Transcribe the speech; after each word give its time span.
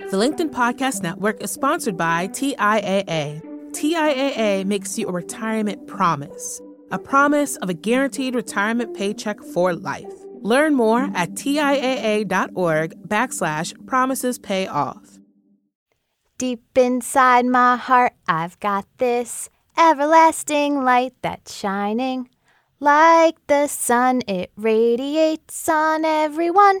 The 0.00 0.06
LinkedIn 0.20 0.50
Podcast 0.50 1.02
Network 1.02 1.40
is 1.42 1.52
sponsored 1.52 1.96
by 1.96 2.26
TIAA. 2.28 3.40
TIAA 3.70 4.64
makes 4.64 4.98
you 4.98 5.08
a 5.08 5.12
retirement 5.12 5.86
promise, 5.86 6.60
a 6.90 6.98
promise 6.98 7.56
of 7.56 7.68
a 7.68 7.74
guaranteed 7.74 8.34
retirement 8.34 8.96
paycheck 8.96 9.40
for 9.40 9.72
life. 9.72 10.12
Learn 10.42 10.74
more 10.74 11.10
at 11.14 11.30
TIAA.org 11.34 13.08
backslash 13.08 13.86
promises 13.86 14.38
pay 14.38 14.66
off. 14.66 15.18
Deep 16.38 16.62
inside 16.76 17.46
my 17.46 17.76
heart, 17.76 18.14
I've 18.28 18.58
got 18.60 18.86
this 18.98 19.48
everlasting 19.78 20.84
light 20.84 21.14
that's 21.22 21.54
shining. 21.54 22.28
Like 22.78 23.36
the 23.46 23.68
sun, 23.68 24.22
it 24.26 24.50
radiates 24.56 25.68
on 25.68 26.04
everyone. 26.04 26.80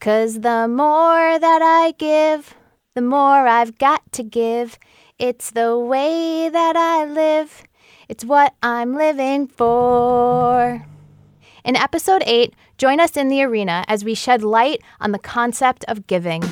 Cause 0.00 0.40
the 0.40 0.68
more 0.68 1.38
that 1.38 1.62
I 1.62 1.92
give, 1.98 2.54
the 2.94 3.02
more 3.02 3.46
I've 3.46 3.78
got 3.78 4.00
to 4.12 4.22
give. 4.22 4.78
It's 5.18 5.50
the 5.50 5.78
way 5.78 6.48
that 6.48 6.76
I 6.76 7.06
live, 7.06 7.64
it's 8.08 8.24
what 8.24 8.54
I'm 8.62 8.94
living 8.94 9.46
for. 9.48 10.86
In 11.64 11.76
episode 11.76 12.22
8, 12.26 12.54
join 12.78 13.00
us 13.00 13.16
in 13.16 13.28
the 13.28 13.42
arena 13.42 13.84
as 13.88 14.04
we 14.04 14.14
shed 14.14 14.42
light 14.42 14.82
on 15.00 15.12
the 15.12 15.18
concept 15.18 15.84
of 15.88 16.06
giving. 16.06 16.42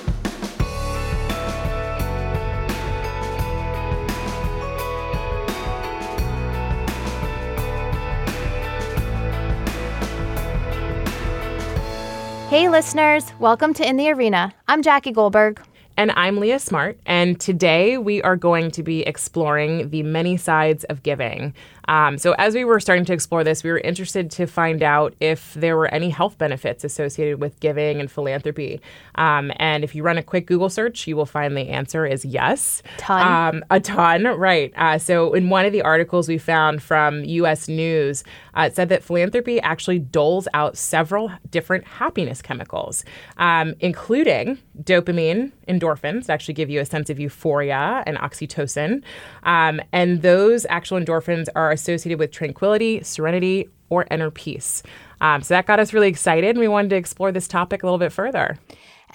Hey, 12.55 12.69
listeners, 12.69 13.33
welcome 13.41 13.75
to 13.75 13.85
In 13.85 13.97
the 13.97 14.09
Arena. 14.11 14.55
I'm 14.69 14.81
Jackie 14.81 15.11
Goldberg. 15.11 15.61
And 15.97 16.13
I'm 16.13 16.39
Leah 16.39 16.61
Smart, 16.61 17.01
and 17.05 17.41
today 17.41 17.99
we 17.99 18.23
are 18.23 18.37
going 18.37 18.71
to 18.71 18.85
be 18.85 19.01
exploring 19.03 19.91
the 19.91 20.05
many 20.05 20.37
sides 20.37 20.85
of 20.85 21.03
giving. 21.03 21.53
Um, 21.89 22.19
so, 22.19 22.33
as 22.39 22.55
we 22.55 22.65
were 22.65 22.81
starting 22.81 23.05
to 23.07 23.13
explore 23.13 23.45
this, 23.45 23.63
we 23.63 23.71
were 23.71 23.79
interested 23.79 24.31
to 24.33 24.47
find 24.47 24.83
out 24.83 25.15
if 25.21 25.55
there 25.55 25.77
were 25.77 25.89
any 25.89 26.11
health 26.11 26.39
benefits 26.39 26.85
associated 26.85 27.41
with 27.41 27.61
giving 27.61 28.01
and 28.01 28.11
philanthropy. 28.11 28.81
Um, 29.17 29.53
and 29.57 29.85
if 29.85 29.95
you 29.95 30.03
run 30.03 30.19
a 30.19 30.23
quick 30.23 30.47
Google 30.47 30.69
search, 30.69 31.07
you 31.07 31.17
will 31.17 31.27
find 31.27 31.57
the 31.57 31.69
answer 31.69 32.07
is 32.07 32.25
yes. 32.25 32.83
Ton. 32.97 33.55
Um, 33.55 33.65
a 33.71 33.81
ton, 33.81 34.25
right. 34.25 34.73
Uh, 34.77 34.99
so, 34.99 35.35
in 35.35 35.51
one 35.51 35.67
of 35.67 35.73
the 35.73 35.83
articles 35.83 36.29
we 36.29 36.39
found 36.39 36.83
from 36.83 37.25
US 37.25 37.69
News, 37.69 38.25
uh, 38.55 38.63
it 38.63 38.77
said 38.77 38.89
that 38.89 39.03
philanthropy 39.03 39.61
actually 39.61 39.99
doles 39.99 40.49
out 40.55 40.77
several 40.77 41.31
different 41.51 41.85
happiness 41.85 42.41
chemicals, 42.41 43.05
um, 43.37 43.75
including 43.81 44.59
dopamine, 44.83 45.53
endorphins, 45.69 46.27
that 46.27 46.35
actually 46.35 46.55
give 46.55 46.71
you 46.71 46.81
a 46.81 46.85
sense 46.85 47.11
of 47.11 47.19
euphoria, 47.19 48.03
and 48.07 48.17
oxytocin. 48.19 49.03
Um, 49.43 49.81
and 49.93 50.23
those 50.23 50.67
actual 50.69 50.99
endorphins 50.99 51.49
are 51.55 51.74
associated 51.75 52.19
with 52.19 52.31
tranquility, 52.31 53.03
serenity, 53.03 53.69
or 53.91 54.07
inner 54.11 54.31
peace. 54.31 54.83
Um, 55.21 55.43
so 55.43 55.55
that 55.55 55.67
got 55.67 55.79
us 55.79 55.93
really 55.93 56.09
excited, 56.09 56.51
and 56.51 56.59
we 56.59 56.69
wanted 56.69 56.89
to 56.91 56.97
explore 56.97 57.31
this 57.31 57.47
topic 57.47 57.83
a 57.83 57.87
little 57.87 57.99
bit 57.99 58.13
further. 58.13 58.59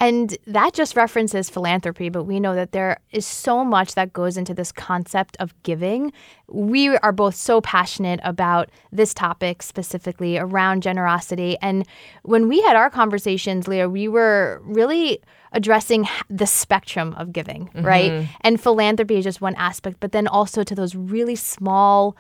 And 0.02 0.38
that 0.48 0.74
just 0.74 0.96
references 0.96 1.50
philanthropy, 1.50 2.08
but 2.08 2.24
we 2.24 2.40
know 2.40 2.56
that 2.56 2.72
there 2.72 3.00
is 3.12 3.26
so 3.26 3.66
much 3.66 3.96
that 3.96 4.14
goes 4.14 4.38
into 4.38 4.54
this 4.54 4.72
concept 4.72 5.36
of 5.42 5.54
giving. 5.64 6.14
We 6.48 6.88
are 6.88 7.12
both 7.12 7.36
so 7.36 7.60
passionate 7.60 8.22
about 8.24 8.70
this 8.94 9.14
topic 9.14 9.62
specifically 9.62 10.38
around 10.38 10.84
generosity. 10.84 11.58
And 11.62 11.86
when 12.24 12.48
we 12.48 12.62
had 12.62 12.78
our 12.78 12.90
conversations, 12.90 13.68
Leah, 13.68 13.90
we 13.90 14.08
were 14.08 14.62
really 14.64 15.22
addressing 15.52 16.08
the 16.30 16.48
spectrum 16.48 17.14
of 17.18 17.34
giving, 17.34 17.68
mm-hmm. 17.68 17.86
right? 17.86 18.30
And 18.42 18.62
philanthropy 18.62 19.18
is 19.18 19.26
just 19.26 19.42
one 19.42 19.56
aspect, 19.56 19.98
but 20.00 20.14
then 20.14 20.28
also 20.28 20.64
to 20.64 20.76
those 20.76 20.96
really 20.96 21.36
small 21.36 22.16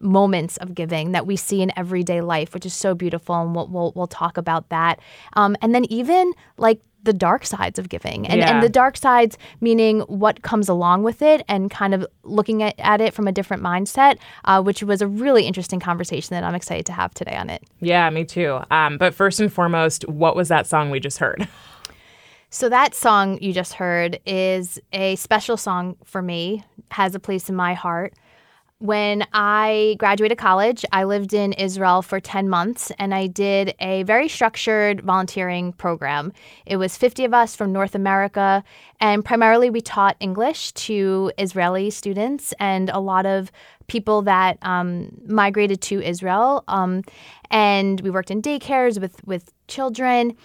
moments 0.00 0.56
of 0.58 0.74
giving 0.74 1.12
that 1.12 1.26
we 1.26 1.36
see 1.36 1.62
in 1.62 1.72
everyday 1.76 2.20
life, 2.20 2.54
which 2.54 2.66
is 2.66 2.74
so 2.74 2.94
beautiful, 2.94 3.34
and 3.40 3.54
we'll 3.54 3.68
we'll, 3.68 3.92
we'll 3.94 4.06
talk 4.06 4.36
about 4.36 4.68
that. 4.70 5.00
Um, 5.34 5.56
and 5.62 5.74
then 5.74 5.84
even 5.90 6.32
like 6.56 6.80
the 7.04 7.12
dark 7.12 7.46
sides 7.46 7.78
of 7.78 7.88
giving, 7.88 8.26
and 8.26 8.40
Yeah. 8.40 8.50
and 8.52 8.62
the 8.62 8.68
dark 8.68 8.96
sides 8.96 9.38
meaning 9.60 10.00
what 10.00 10.42
comes 10.42 10.68
along 10.68 11.04
with 11.04 11.22
it, 11.22 11.42
and 11.48 11.70
kind 11.70 11.94
of 11.94 12.04
looking 12.24 12.62
at, 12.62 12.74
at 12.78 13.00
it 13.00 13.14
from 13.14 13.28
a 13.28 13.32
different 13.32 13.62
mindset, 13.62 14.18
uh, 14.44 14.60
which 14.60 14.82
was 14.82 15.00
a 15.00 15.06
really 15.06 15.44
interesting 15.46 15.78
conversation 15.80 16.34
that 16.34 16.42
I'm 16.44 16.54
excited 16.56 16.86
to 16.86 16.92
have 16.92 17.14
today 17.14 17.36
on 17.36 17.50
it. 17.50 17.62
Yeah, 17.80 18.10
me 18.10 18.24
too. 18.24 18.58
Um, 18.70 18.98
but 18.98 19.14
first 19.14 19.38
and 19.40 19.50
foremost, 19.52 20.06
what 20.08 20.34
was 20.36 20.48
that 20.48 20.66
song 20.66 20.90
we 20.90 21.00
just 21.00 21.18
heard? 21.18 21.46
So 22.50 22.70
that 22.70 22.94
song 22.94 23.38
you 23.42 23.52
just 23.52 23.74
heard 23.74 24.20
is 24.24 24.80
a 24.94 25.16
special 25.16 25.58
song 25.58 25.96
for 26.04 26.22
me, 26.22 26.64
has 26.92 27.14
a 27.14 27.20
place 27.20 27.50
in 27.50 27.54
my 27.54 27.74
heart. 27.74 28.14
When 28.80 29.26
I 29.32 29.96
graduated 29.98 30.38
college, 30.38 30.84
I 30.92 31.02
lived 31.02 31.34
in 31.34 31.52
Israel 31.54 32.00
for 32.00 32.20
10 32.20 32.48
months 32.48 32.92
and 32.96 33.12
I 33.12 33.26
did 33.26 33.74
a 33.80 34.04
very 34.04 34.28
structured 34.28 35.00
volunteering 35.00 35.72
program. 35.72 36.32
It 36.64 36.76
was 36.76 36.96
50 36.96 37.24
of 37.24 37.34
us 37.34 37.56
from 37.56 37.72
North 37.72 37.96
America, 37.96 38.62
and 39.00 39.24
primarily 39.24 39.68
we 39.68 39.80
taught 39.80 40.16
English 40.20 40.70
to 40.74 41.32
Israeli 41.38 41.90
students 41.90 42.54
and 42.60 42.88
a 42.90 43.00
lot 43.00 43.26
of 43.26 43.50
people 43.88 44.22
that 44.22 44.58
um, 44.62 45.10
migrated 45.26 45.80
to 45.80 46.00
Israel. 46.00 46.62
Um, 46.68 47.02
and 47.50 48.00
we 48.02 48.10
worked 48.10 48.30
in 48.30 48.40
daycares 48.40 49.00
with, 49.00 49.24
with 49.26 49.52
children. 49.66 50.36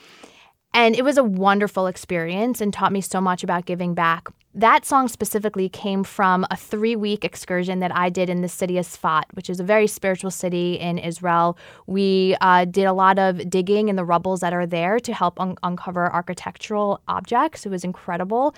And 0.74 0.96
it 0.96 1.04
was 1.04 1.20
a 1.20 1.24
wonderful 1.24 1.86
experience 1.86 2.62
and 2.62 2.74
taught 2.74 2.92
me 2.92 3.02
so 3.02 3.22
much 3.22 3.44
about 3.44 3.68
giving 3.68 3.94
back. 3.94 4.28
That 4.56 4.86
song 4.86 5.08
specifically 5.08 5.68
came 5.68 6.03
from 6.03 6.46
a 6.52 6.56
three 6.56 6.96
week 6.96 7.25
excursion 7.25 7.80
that 7.80 7.96
I 7.96 8.12
did 8.12 8.30
in 8.30 8.41
the 8.41 8.47
city 8.47 8.78
of 8.78 8.86
Sfat, 8.86 9.24
which 9.34 9.50
is 9.50 9.59
a 9.59 9.64
very 9.64 9.88
spiritual 9.88 10.30
city 10.30 10.75
in 10.75 11.00
Israel. 11.00 11.58
We 11.88 12.36
uh, 12.40 12.66
did 12.66 12.84
a 12.84 12.94
lot 12.94 13.18
of 13.18 13.50
digging 13.50 13.90
in 13.90 13.96
the 13.96 14.06
rubbles 14.06 14.41
that 14.41 14.53
are 14.53 14.68
there 14.68 15.00
to 15.00 15.12
help 15.12 15.40
un- 15.41 15.58
uncover 15.64 16.14
architectural 16.14 17.02
objects. 17.08 17.66
It 17.66 17.69
was 17.69 17.84
incredible. 17.84 18.53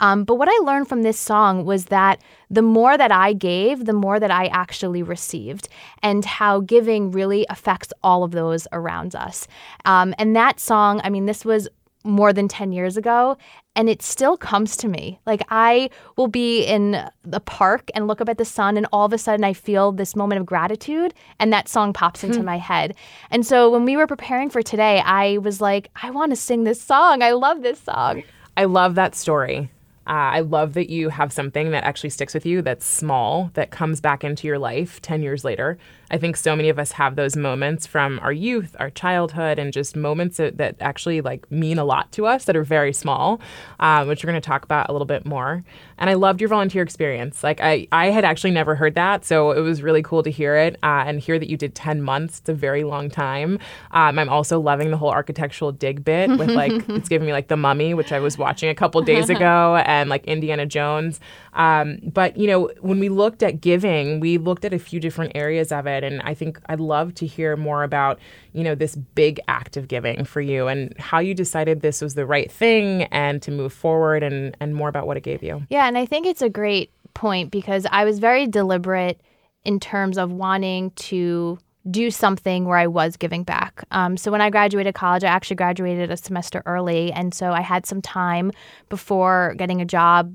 Um, 0.00 0.24
but 0.24 0.34
what 0.34 0.48
I 0.48 0.64
learned 0.64 0.86
from 0.86 1.02
this 1.02 1.18
song 1.18 1.64
was 1.64 1.86
that 1.86 2.20
the 2.50 2.62
more 2.62 2.98
that 2.98 3.10
I 3.10 3.32
gave, 3.32 3.86
the 3.86 3.94
more 3.94 4.20
that 4.20 4.30
I 4.30 4.48
actually 4.48 5.02
received, 5.02 5.70
and 6.02 6.26
how 6.26 6.60
giving 6.60 7.10
really 7.10 7.46
affects 7.48 7.90
all 8.02 8.22
of 8.22 8.32
those 8.32 8.68
around 8.72 9.14
us. 9.14 9.48
Um, 9.86 10.14
and 10.18 10.36
that 10.36 10.60
song, 10.60 11.00
I 11.04 11.08
mean, 11.08 11.24
this 11.24 11.42
was 11.42 11.68
more 12.08 12.32
than 12.32 12.48
10 12.48 12.72
years 12.72 12.96
ago 12.96 13.36
and 13.76 13.88
it 13.88 14.02
still 14.02 14.36
comes 14.36 14.76
to 14.78 14.88
me. 14.88 15.20
Like 15.26 15.42
i 15.50 15.90
will 16.16 16.26
be 16.26 16.64
in 16.64 17.08
the 17.22 17.40
park 17.40 17.90
and 17.94 18.08
look 18.08 18.20
up 18.20 18.28
at 18.28 18.38
the 18.38 18.44
sun 18.44 18.76
and 18.76 18.86
all 18.92 19.06
of 19.06 19.12
a 19.12 19.18
sudden 19.18 19.44
i 19.44 19.52
feel 19.52 19.92
this 19.92 20.16
moment 20.16 20.40
of 20.40 20.46
gratitude 20.46 21.14
and 21.38 21.52
that 21.52 21.68
song 21.68 21.92
pops 21.92 22.24
into 22.24 22.42
my 22.42 22.58
head. 22.58 22.94
And 23.30 23.46
so 23.46 23.70
when 23.70 23.84
we 23.84 23.96
were 23.96 24.06
preparing 24.06 24.50
for 24.50 24.62
today 24.62 25.00
i 25.04 25.38
was 25.38 25.60
like 25.60 25.90
i 26.02 26.10
want 26.10 26.32
to 26.32 26.36
sing 26.36 26.64
this 26.64 26.80
song. 26.80 27.22
I 27.22 27.32
love 27.32 27.62
this 27.62 27.78
song. 27.78 28.22
I 28.56 28.64
love 28.64 28.96
that 28.96 29.14
story. 29.14 29.70
Uh, 30.08 30.32
I 30.32 30.40
love 30.40 30.72
that 30.72 30.88
you 30.88 31.10
have 31.10 31.34
something 31.34 31.70
that 31.72 31.84
actually 31.84 32.08
sticks 32.08 32.32
with 32.32 32.46
you 32.46 32.62
that's 32.62 32.86
small, 32.86 33.50
that 33.52 33.70
comes 33.70 34.00
back 34.00 34.24
into 34.24 34.46
your 34.46 34.58
life 34.58 35.02
10 35.02 35.22
years 35.22 35.44
later. 35.44 35.76
I 36.10 36.18
think 36.18 36.36
so 36.36 36.56
many 36.56 36.68
of 36.68 36.78
us 36.78 36.92
have 36.92 37.16
those 37.16 37.36
moments 37.36 37.86
from 37.86 38.18
our 38.20 38.32
youth, 38.32 38.74
our 38.78 38.90
childhood, 38.90 39.58
and 39.58 39.72
just 39.72 39.94
moments 39.94 40.38
that, 40.38 40.56
that 40.56 40.76
actually 40.80 41.20
like 41.20 41.50
mean 41.50 41.78
a 41.78 41.84
lot 41.84 42.10
to 42.12 42.26
us 42.26 42.46
that 42.46 42.56
are 42.56 42.64
very 42.64 42.92
small, 42.92 43.40
uh, 43.78 44.04
which 44.04 44.24
we're 44.24 44.30
going 44.30 44.40
to 44.40 44.46
talk 44.46 44.64
about 44.64 44.88
a 44.88 44.92
little 44.92 45.06
bit 45.06 45.26
more. 45.26 45.64
And 45.98 46.08
I 46.08 46.14
loved 46.14 46.40
your 46.40 46.48
volunteer 46.48 46.82
experience. 46.82 47.44
Like 47.44 47.60
I, 47.60 47.88
I 47.92 48.06
had 48.06 48.24
actually 48.24 48.52
never 48.52 48.74
heard 48.74 48.94
that, 48.94 49.24
so 49.24 49.50
it 49.50 49.60
was 49.60 49.82
really 49.82 50.02
cool 50.02 50.22
to 50.22 50.30
hear 50.30 50.56
it 50.56 50.76
uh, 50.82 51.04
and 51.06 51.20
hear 51.20 51.38
that 51.38 51.48
you 51.48 51.56
did 51.56 51.74
10 51.74 52.02
months. 52.02 52.38
It's 52.38 52.48
a 52.48 52.54
very 52.54 52.84
long 52.84 53.10
time. 53.10 53.58
Um, 53.90 54.18
I'm 54.18 54.28
also 54.28 54.58
loving 54.60 54.90
the 54.90 54.96
whole 54.96 55.10
architectural 55.10 55.72
dig 55.72 56.04
bit 56.04 56.30
with 56.30 56.50
like 56.50 56.72
it's 56.88 57.08
giving 57.08 57.26
me 57.26 57.32
like 57.32 57.48
the 57.48 57.56
Mummy, 57.56 57.92
which 57.94 58.12
I 58.12 58.20
was 58.20 58.38
watching 58.38 58.70
a 58.70 58.74
couple 58.74 59.02
days 59.02 59.28
ago, 59.38 59.76
and 59.84 60.08
like 60.08 60.24
Indiana 60.26 60.64
Jones. 60.64 61.20
Um, 61.54 61.98
but 62.04 62.36
you 62.36 62.46
know, 62.46 62.70
when 62.80 63.00
we 63.00 63.08
looked 63.08 63.42
at 63.42 63.60
giving, 63.60 64.20
we 64.20 64.38
looked 64.38 64.64
at 64.64 64.72
a 64.72 64.78
few 64.78 65.00
different 65.00 65.32
areas 65.34 65.72
of 65.72 65.86
it, 65.86 65.97
and 66.04 66.20
I 66.22 66.34
think 66.34 66.60
I'd 66.66 66.80
love 66.80 67.14
to 67.16 67.26
hear 67.26 67.56
more 67.56 67.82
about 67.82 68.18
you 68.52 68.64
know 68.64 68.74
this 68.74 68.96
big 68.96 69.40
act 69.48 69.76
of 69.76 69.88
giving 69.88 70.24
for 70.24 70.40
you 70.40 70.68
and 70.68 70.96
how 70.98 71.18
you 71.18 71.34
decided 71.34 71.80
this 71.80 72.00
was 72.00 72.14
the 72.14 72.26
right 72.26 72.50
thing 72.50 73.04
and 73.04 73.40
to 73.42 73.50
move 73.50 73.72
forward, 73.72 74.22
and 74.22 74.56
and 74.60 74.74
more 74.74 74.88
about 74.88 75.06
what 75.06 75.16
it 75.16 75.22
gave 75.22 75.42
you. 75.42 75.62
Yeah, 75.70 75.86
and 75.86 75.98
I 75.98 76.06
think 76.06 76.26
it's 76.26 76.42
a 76.42 76.48
great 76.48 76.90
point 77.14 77.50
because 77.50 77.86
I 77.90 78.04
was 78.04 78.18
very 78.18 78.46
deliberate 78.46 79.20
in 79.64 79.80
terms 79.80 80.18
of 80.18 80.30
wanting 80.32 80.90
to 80.92 81.58
do 81.90 82.10
something 82.10 82.64
where 82.64 82.76
I 82.76 82.86
was 82.86 83.16
giving 83.16 83.44
back. 83.44 83.84
Um, 83.90 84.16
so 84.16 84.30
when 84.30 84.40
I 84.40 84.50
graduated 84.50 84.94
college, 84.94 85.24
I 85.24 85.28
actually 85.28 85.56
graduated 85.56 86.10
a 86.10 86.16
semester 86.16 86.62
early, 86.66 87.12
and 87.12 87.32
so 87.32 87.52
I 87.52 87.60
had 87.60 87.86
some 87.86 88.02
time 88.02 88.52
before 88.88 89.54
getting 89.56 89.80
a 89.80 89.84
job. 89.84 90.34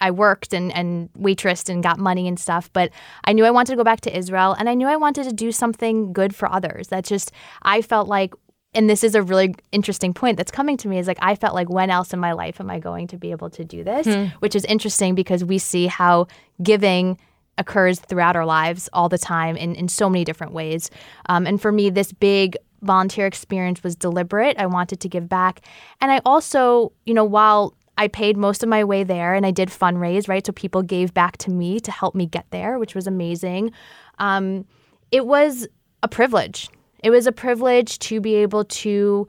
I 0.00 0.10
worked 0.10 0.52
and, 0.52 0.72
and 0.72 1.12
waitressed 1.14 1.68
and 1.68 1.82
got 1.82 1.98
money 1.98 2.28
and 2.28 2.38
stuff, 2.38 2.70
but 2.72 2.90
I 3.24 3.32
knew 3.32 3.44
I 3.44 3.50
wanted 3.50 3.72
to 3.72 3.76
go 3.76 3.84
back 3.84 4.00
to 4.02 4.16
Israel 4.16 4.54
and 4.58 4.68
I 4.68 4.74
knew 4.74 4.86
I 4.86 4.96
wanted 4.96 5.24
to 5.24 5.32
do 5.32 5.52
something 5.52 6.12
good 6.12 6.34
for 6.34 6.50
others. 6.50 6.88
That 6.88 7.04
just, 7.04 7.32
I 7.62 7.80
felt 7.82 8.08
like 8.08 8.34
and 8.76 8.90
this 8.90 9.04
is 9.04 9.14
a 9.14 9.22
really 9.22 9.54
interesting 9.70 10.12
point 10.12 10.36
that's 10.36 10.50
coming 10.50 10.76
to 10.78 10.88
me 10.88 10.98
is 10.98 11.06
like 11.06 11.18
I 11.22 11.36
felt 11.36 11.54
like 11.54 11.70
when 11.70 11.90
else 11.90 12.12
in 12.12 12.18
my 12.18 12.32
life 12.32 12.60
am 12.60 12.70
I 12.70 12.80
going 12.80 13.06
to 13.08 13.16
be 13.16 13.30
able 13.30 13.48
to 13.50 13.64
do 13.64 13.84
this? 13.84 14.04
Which 14.40 14.56
is 14.56 14.64
interesting 14.64 15.14
because 15.14 15.44
we 15.44 15.58
see 15.58 15.86
how 15.86 16.26
giving 16.62 17.18
occurs 17.56 18.00
throughout 18.00 18.34
our 18.34 18.44
lives 18.44 18.88
all 18.92 19.08
the 19.08 19.18
time 19.18 19.56
in, 19.56 19.76
in 19.76 19.86
so 19.88 20.10
many 20.10 20.24
different 20.24 20.52
ways. 20.52 20.90
Um, 21.26 21.46
and 21.46 21.62
for 21.62 21.70
me, 21.70 21.88
this 21.88 22.12
big 22.12 22.56
volunteer 22.82 23.26
experience 23.26 23.82
was 23.82 23.94
deliberate. 23.94 24.58
I 24.58 24.66
wanted 24.66 25.00
to 25.00 25.08
give 25.08 25.28
back. 25.28 25.60
And 26.00 26.10
I 26.10 26.20
also, 26.24 26.92
you 27.06 27.14
know, 27.14 27.24
while 27.24 27.74
I 27.96 28.08
paid 28.08 28.36
most 28.36 28.62
of 28.62 28.68
my 28.68 28.84
way 28.84 29.04
there 29.04 29.34
and 29.34 29.46
I 29.46 29.50
did 29.50 29.68
fundraise, 29.68 30.28
right? 30.28 30.44
So 30.44 30.52
people 30.52 30.82
gave 30.82 31.14
back 31.14 31.36
to 31.38 31.50
me 31.50 31.80
to 31.80 31.90
help 31.90 32.14
me 32.14 32.26
get 32.26 32.46
there, 32.50 32.78
which 32.78 32.94
was 32.94 33.06
amazing. 33.06 33.72
Um, 34.18 34.66
it 35.12 35.26
was 35.26 35.68
a 36.02 36.08
privilege. 36.08 36.68
It 37.02 37.10
was 37.10 37.26
a 37.26 37.32
privilege 37.32 37.98
to 38.00 38.20
be 38.20 38.34
able 38.36 38.64
to 38.64 39.28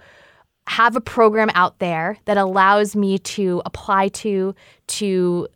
have 0.67 0.95
a 0.95 1.01
program 1.01 1.51
out 1.53 1.77
there 1.79 2.17
that 2.25 2.37
allows 2.37 2.95
me 2.95 3.19
to 3.19 3.61
apply 3.65 4.07
to, 4.07 4.55
to 4.87 5.47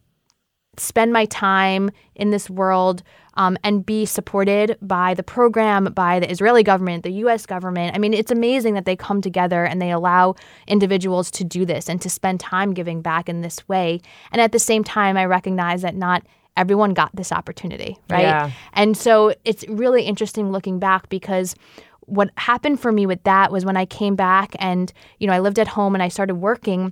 spend 0.78 1.12
my 1.12 1.26
time 1.26 1.90
in 2.16 2.30
this 2.30 2.50
world 2.50 3.02
um, 3.40 3.58
and 3.64 3.86
be 3.86 4.06
supported 4.06 4.78
by 4.82 5.14
the 5.14 5.24
program, 5.24 5.86
by 5.86 6.20
the 6.20 6.30
Israeli 6.30 6.62
government, 6.62 7.04
the 7.04 7.14
US 7.24 7.46
government. 7.46 7.96
I 7.96 7.98
mean, 7.98 8.14
it's 8.14 8.32
amazing 8.32 8.74
that 8.74 8.84
they 8.84 8.98
come 8.98 9.22
together 9.22 9.64
and 9.64 9.82
they 9.82 9.92
allow 9.92 10.36
individuals 10.68 11.32
to 11.32 11.46
do 11.46 11.66
this 11.66 11.88
and 11.88 12.02
to 12.02 12.10
spend 12.10 12.42
time 12.42 12.74
giving 12.74 13.02
back 13.02 13.30
in 13.30 13.40
this 13.40 13.66
way. 13.70 14.02
And 14.34 14.42
at 14.42 14.52
the 14.52 14.60
same 14.60 14.84
time, 14.84 15.16
I 15.16 15.24
recognize 15.24 15.82
that 15.84 15.96
not 15.96 16.24
everyone 16.58 16.94
got 16.94 17.16
this 17.16 17.32
opportunity, 17.32 17.98
right? 18.10 18.24
Yeah. 18.24 18.52
And 18.74 18.98
so 18.98 19.34
it's 19.46 19.66
really 19.70 20.04
interesting 20.04 20.52
looking 20.52 20.78
back 20.78 21.08
because 21.08 21.56
what 22.02 22.32
happened 22.36 22.82
for 22.82 22.92
me 22.92 23.06
with 23.06 23.24
that 23.24 23.54
was 23.54 23.64
when 23.64 23.78
I 23.78 23.86
came 23.86 24.18
back 24.18 24.54
and, 24.60 24.92
you 25.20 25.28
know, 25.28 25.34
I 25.34 25.40
lived 25.40 25.60
at 25.60 25.70
home 25.70 25.96
and 25.96 26.04
I 26.04 26.10
started 26.10 26.36
working. 26.36 26.92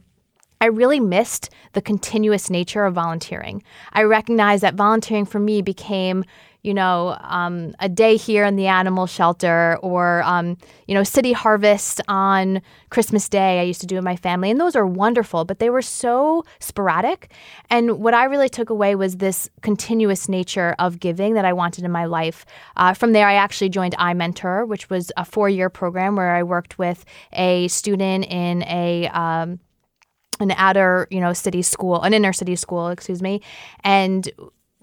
I 0.60 0.66
really 0.66 1.00
missed 1.00 1.50
the 1.74 1.82
continuous 1.82 2.50
nature 2.50 2.86
of 2.86 2.96
volunteering. 2.96 3.64
I 3.94 4.04
recognized 4.04 4.64
that 4.64 4.76
volunteering 4.76 5.26
for 5.26 5.40
me 5.40 5.62
became, 5.62 6.26
you 6.64 6.74
know, 6.74 7.16
um, 7.22 7.76
a 7.80 7.88
day 7.88 8.18
here 8.18 8.44
in 8.44 8.56
the 8.56 8.66
animal 8.66 9.06
shelter 9.06 9.78
or, 9.84 10.24
um, 10.24 10.58
you 10.88 10.96
know, 10.96 11.04
city 11.04 11.32
harvest 11.32 12.02
on 12.08 12.62
Christmas 12.90 13.30
Day. 13.30 13.60
I 13.60 13.64
used 13.64 13.82
to 13.82 13.88
do 13.88 13.96
with 13.96 14.04
my 14.04 14.16
family, 14.16 14.50
and 14.50 14.60
those 14.60 14.76
are 14.76 14.88
wonderful, 14.88 15.46
but 15.46 15.60
they 15.60 15.70
were 15.70 15.84
so 15.84 16.44
sporadic. 16.60 17.32
And 17.70 18.00
what 18.00 18.16
I 18.16 18.24
really 18.24 18.50
took 18.50 18.72
away 18.72 18.96
was 18.96 19.18
this 19.18 19.50
continuous 19.62 20.28
nature 20.28 20.76
of 20.80 21.00
giving 21.00 21.36
that 21.36 21.46
I 21.46 21.54
wanted 21.54 21.84
in 21.86 21.92
my 21.92 22.06
life. 22.06 22.46
Uh, 22.76 22.96
from 22.96 23.14
there, 23.14 23.28
I 23.28 23.36
actually 23.36 23.70
joined 23.70 23.96
iMentor, 23.98 24.68
which 24.68 24.90
was 24.90 25.12
a 25.16 25.24
four-year 25.24 25.70
program 25.70 26.16
where 26.16 26.36
I 26.36 26.42
worked 26.42 26.80
with 26.80 27.06
a 27.34 27.68
student 27.68 28.26
in 28.26 28.64
a 28.64 29.08
um, 29.10 29.60
an 30.40 30.52
outer, 30.52 31.08
you 31.10 31.20
know, 31.20 31.34
city 31.34 31.62
school, 31.62 32.02
an 32.02 32.14
inner 32.14 32.34
city 32.34 32.56
school, 32.56 32.90
excuse 32.90 33.22
me. 33.22 33.42
And 33.84 34.30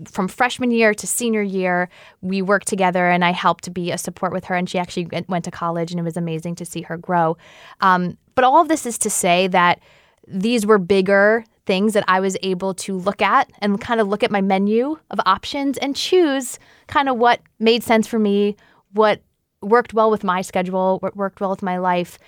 from 0.07 0.29
freshman 0.29 0.71
year 0.71 0.93
to 0.95 1.07
senior 1.07 1.43
year, 1.43 1.89
we 2.21 2.43
worked 2.43 2.67
together 2.67 3.09
and 3.09 3.25
I 3.25 3.31
helped 3.31 3.65
to 3.65 3.71
be 3.71 3.93
a 3.93 3.99
support 3.99 4.33
with 4.33 4.45
her. 4.47 4.55
And 4.55 4.69
she 4.69 4.79
actually 4.79 5.09
went 5.29 5.45
to 5.45 5.51
college 5.51 5.91
and 5.91 6.01
it 6.01 6.03
was 6.03 6.17
amazing 6.17 6.57
to 6.57 6.65
see 6.65 6.83
her 6.83 6.97
grow. 6.97 7.37
Um, 7.81 8.19
but 8.35 8.45
all 8.45 8.61
of 8.61 8.69
this 8.69 8.87
is 8.87 8.99
to 8.99 9.11
say 9.11 9.47
that 9.49 9.81
these 10.27 10.67
were 10.67 10.79
bigger 10.79 11.45
things 11.67 11.95
that 11.95 12.05
I 12.09 12.21
was 12.21 12.37
able 12.43 12.75
to 12.75 12.99
look 12.99 13.23
at 13.23 13.51
and 13.61 13.81
kind 13.81 14.01
of 14.01 14.09
look 14.09 14.23
at 14.23 14.31
my 14.31 14.41
menu 14.41 14.99
of 15.11 15.21
options 15.25 15.79
and 15.79 15.97
choose 15.97 16.59
kind 16.89 17.09
of 17.09 17.17
what 17.17 17.41
made 17.59 17.83
sense 17.83 18.07
for 18.07 18.19
me, 18.19 18.57
what 18.93 19.23
worked 19.63 19.95
well 19.95 20.11
with 20.11 20.25
my 20.25 20.43
schedule, 20.43 20.99
what 21.01 21.17
worked 21.17 21.41
well 21.41 21.51
with 21.51 21.63
my 21.63 21.79
life. 21.79 22.19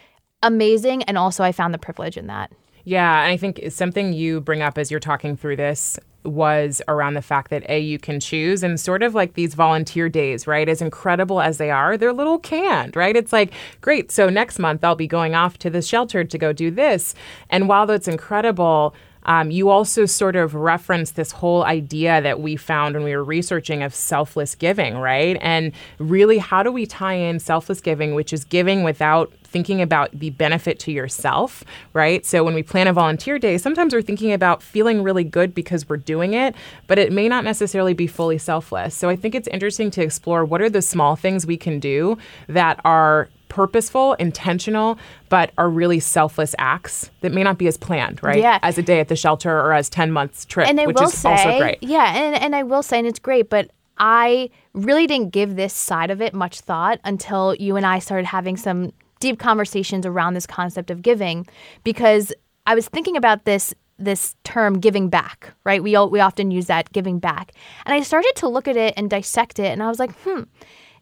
Amazing. 0.43 1.02
And 1.05 1.19
also, 1.19 1.44
I 1.44 1.52
found 1.52 1.75
the 1.75 1.78
privilege 1.78 2.17
in 2.17 2.28
that. 2.28 2.50
Yeah, 2.87 3.23
and 3.23 3.33
I 3.33 3.37
think 3.37 3.61
something 3.71 4.12
you 4.12 4.41
bring 4.41 4.62
up 4.62 4.79
as 4.79 4.93
you're 4.93 5.00
talking 5.00 5.37
through 5.37 5.56
this 5.56 5.99
was 6.23 6.81
around 6.87 7.15
the 7.15 7.23
fact 7.23 7.50
that 7.50 7.69
a 7.69 7.81
you 7.81 7.99
can 7.99 8.21
choose 8.21 8.62
and 8.62 8.79
sort 8.79 9.03
of 9.03 9.12
like 9.12 9.35
these 9.35 9.55
volunteer 9.55 10.09
days 10.09 10.47
right? 10.47 10.69
As 10.69 10.81
incredible 10.81 11.41
as 11.41 11.59
they 11.59 11.71
are 11.71 11.97
they're 11.97 12.11
a 12.11 12.12
little 12.15 12.38
canned 12.38 12.94
right? 12.97 13.17
It's 13.17 13.33
like 13.33 13.53
great 13.81 14.11
so 14.11 14.29
next 14.29 14.59
month 14.59 14.83
i'll 14.85 14.97
be 14.97 15.06
going 15.06 15.35
off 15.35 15.59
to 15.59 15.71
the 15.71 15.83
shelter 15.83 16.25
to 16.25 16.38
go 16.38 16.53
do 16.53 16.71
this. 16.71 17.15
And 17.50 17.69
while 17.69 17.87
that's 17.87 18.09
incredible 18.09 18.94
um, 19.27 19.50
you 19.50 19.69
also 19.69 20.06
sort 20.06 20.37
of 20.37 20.55
reference 20.55 21.11
this 21.12 21.33
whole 21.33 21.65
idea 21.65 22.23
that 22.23 22.41
we 22.41 22.55
found 22.55 22.94
when 22.94 23.03
we 23.03 23.15
were 23.15 23.25
researching 23.25 23.83
of 23.83 23.93
selfless 23.93 24.55
giving, 24.55 24.99
right? 24.99 25.37
And 25.41 25.73
really, 25.99 26.38
how 26.38 26.62
do 26.62 26.71
we 26.71 26.87
tie 26.87 27.15
in 27.15 27.41
selfless 27.41 27.81
giving, 27.81 28.15
which 28.15 28.33
is 28.33 28.44
giving 28.44 28.85
without 28.85 29.33
thinking 29.46 29.81
about 29.81 30.10
the 30.12 30.31
benefit 30.31 30.78
to 30.81 30.93
yourself, 30.93 31.64
right? 31.93 32.26
So 32.26 32.44
when 32.44 32.54
we 32.54 32.62
plan 32.62 32.87
a 32.87 32.93
volunteer 32.93 33.38
day, 33.38 33.58
sometimes 33.58 33.94
we're 33.94 34.02
thinking 34.02 34.32
about 34.32 34.62
feeling 34.62 35.02
really 35.02 35.25
good 35.25 35.54
because 35.54 35.88
we're 35.88 35.96
doing 35.96 36.34
it, 36.34 36.54
but 36.87 36.98
it 36.98 37.12
may 37.12 37.28
not 37.28 37.44
necessarily 37.44 37.94
be 37.94 38.06
fully 38.06 38.38
selfless. 38.38 38.94
So 38.94 39.08
I 39.08 39.16
think 39.16 39.34
it's 39.34 39.48
interesting 39.48 39.90
to 39.93 40.02
explore 40.02 40.44
what 40.44 40.60
are 40.60 40.70
the 40.70 40.82
small 40.82 41.16
things 41.16 41.46
we 41.46 41.56
can 41.56 41.81
do 41.81 42.19
that 42.48 42.81
are 42.84 43.28
purposeful, 43.48 44.14
intentional, 44.14 44.98
but 45.28 45.52
are 45.56 45.70
really 45.70 46.00
selfless 46.00 46.54
acts 46.58 47.10
that 47.20 47.32
may 47.32 47.42
not 47.42 47.58
be 47.58 47.66
as 47.66 47.76
planned, 47.76 48.22
right? 48.22 48.40
Yeah. 48.40 48.58
As 48.62 48.76
a 48.76 48.82
day 48.82 49.00
at 49.00 49.08
the 49.08 49.16
shelter 49.16 49.50
or 49.50 49.72
as 49.72 49.88
10 49.88 50.12
months 50.12 50.44
trip, 50.44 50.69
and 50.69 50.81
I 50.81 50.87
which 50.87 50.96
will 50.96 51.04
is 51.04 51.14
say, 51.14 51.31
also 51.31 51.58
great. 51.58 51.78
Yeah, 51.81 52.16
and, 52.16 52.34
and 52.37 52.56
I 52.56 52.64
will 52.64 52.82
say, 52.82 52.99
and 52.99 53.06
it's 53.06 53.19
great, 53.19 53.49
but 53.49 53.70
I 53.99 54.50
really 54.75 55.06
didn't 55.06 55.31
give 55.31 55.56
this 55.56 55.72
side 55.72 56.10
of 56.10 56.20
it 56.20 56.34
much 56.34 56.60
thought 56.60 57.00
until 57.04 57.54
you 57.54 57.76
and 57.76 57.87
I 57.87 57.99
started 57.99 58.26
having 58.26 58.56
some 58.56 58.92
deep 59.20 59.38
conversations 59.38 60.06
around 60.06 60.34
this 60.34 60.46
concept 60.46 60.90
of 60.90 61.02
giving 61.02 61.46
because 61.84 62.32
I 62.66 62.74
was 62.74 62.88
thinking 62.88 63.16
about 63.16 63.44
this 63.44 63.74
this 63.98 64.36
term 64.44 64.78
giving 64.78 65.08
back, 65.08 65.54
right? 65.64 65.82
We 65.82 65.96
all, 65.96 66.10
we 66.10 66.20
often 66.20 66.50
use 66.50 66.66
that 66.66 66.92
giving 66.92 67.18
back. 67.18 67.52
And 67.86 67.94
I 67.94 68.02
started 68.02 68.32
to 68.36 68.46
look 68.48 68.68
at 68.68 68.76
it 68.76 68.92
and 68.94 69.08
dissect 69.08 69.58
it 69.58 69.72
and 69.72 69.82
I 69.82 69.88
was 69.88 69.98
like, 69.98 70.12
"Hmm, 70.18 70.42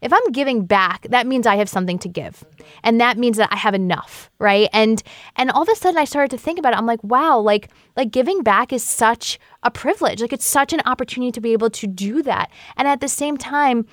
if 0.05 0.13
I'm 0.13 0.31
giving 0.31 0.65
back, 0.65 1.07
that 1.09 1.25
means 1.25 1.47
I 1.47 1.55
have 1.55 1.67
something 1.67 1.97
to 1.99 2.07
give. 2.07 2.43
And 2.83 3.01
that 3.01 3.17
means 3.17 3.37
that 3.37 3.49
I 3.51 3.55
have 3.55 3.73
enough, 3.73 4.29
right? 4.39 4.69
And 4.71 5.01
and 5.35 5.49
all 5.49 5.63
of 5.63 5.69
a 5.69 5.75
sudden 5.75 5.97
I 5.97 6.05
started 6.05 6.29
to 6.31 6.37
think 6.37 6.59
about 6.59 6.73
it. 6.73 6.77
I'm 6.77 6.85
like, 6.85 7.03
wow, 7.03 7.39
like 7.39 7.69
like 7.97 8.11
giving 8.11 8.43
back 8.43 8.71
is 8.71 8.83
such 8.83 9.39
a 9.63 9.71
privilege. 9.71 10.21
Like 10.21 10.31
it's 10.33 10.45
such 10.45 10.73
an 10.73 10.81
opportunity 10.85 11.31
to 11.31 11.41
be 11.41 11.53
able 11.53 11.71
to 11.71 11.87
do 11.87 12.21
that. 12.21 12.51
And 12.77 12.87
at 12.87 13.01
the 13.01 13.07
same 13.07 13.35
time, 13.35 13.87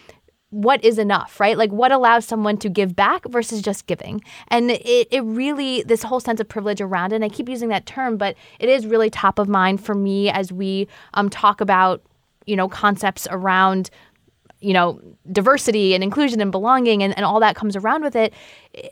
what 0.53 0.85
is 0.85 0.99
enough, 0.99 1.41
right? 1.41 1.57
Like 1.57 1.73
what 1.73 1.93
allows 1.93 2.27
someone 2.27 2.59
to 2.59 2.69
give 2.69 2.95
back 2.95 3.25
versus 3.29 3.63
just 3.63 3.87
giving. 3.87 4.23
And 4.49 4.71
it, 4.71 5.09
it 5.11 5.23
really, 5.23 5.83
this 5.83 6.03
whole 6.03 6.21
sense 6.21 6.41
of 6.41 6.49
privilege 6.49 6.81
around 6.81 7.13
it, 7.13 7.17
and 7.17 7.25
I 7.25 7.31
keep 7.31 7.49
using 7.49 7.71
that 7.71 7.87
term, 7.87 8.19
but 8.19 8.37
it 8.61 8.69
is 8.69 8.87
really 8.87 9.09
top 9.09 9.39
of 9.39 9.49
mind 9.49 9.83
for 9.83 9.95
me 9.95 10.29
as 10.29 10.53
we 10.53 10.89
um, 11.15 11.31
talk 11.31 11.63
about, 11.63 12.03
you 12.45 12.55
know, 12.55 12.69
concepts 12.69 13.27
around 13.31 13.91
you 14.61 14.73
know 14.73 15.01
diversity 15.33 15.93
and 15.93 16.05
inclusion 16.05 16.41
and 16.41 16.53
belonging 16.53 17.03
and, 17.03 17.17
and 17.17 17.25
all 17.25 17.41
that 17.41 17.57
comes 17.57 17.75
around 17.75 18.05
with 18.05 18.15
it 18.15 18.33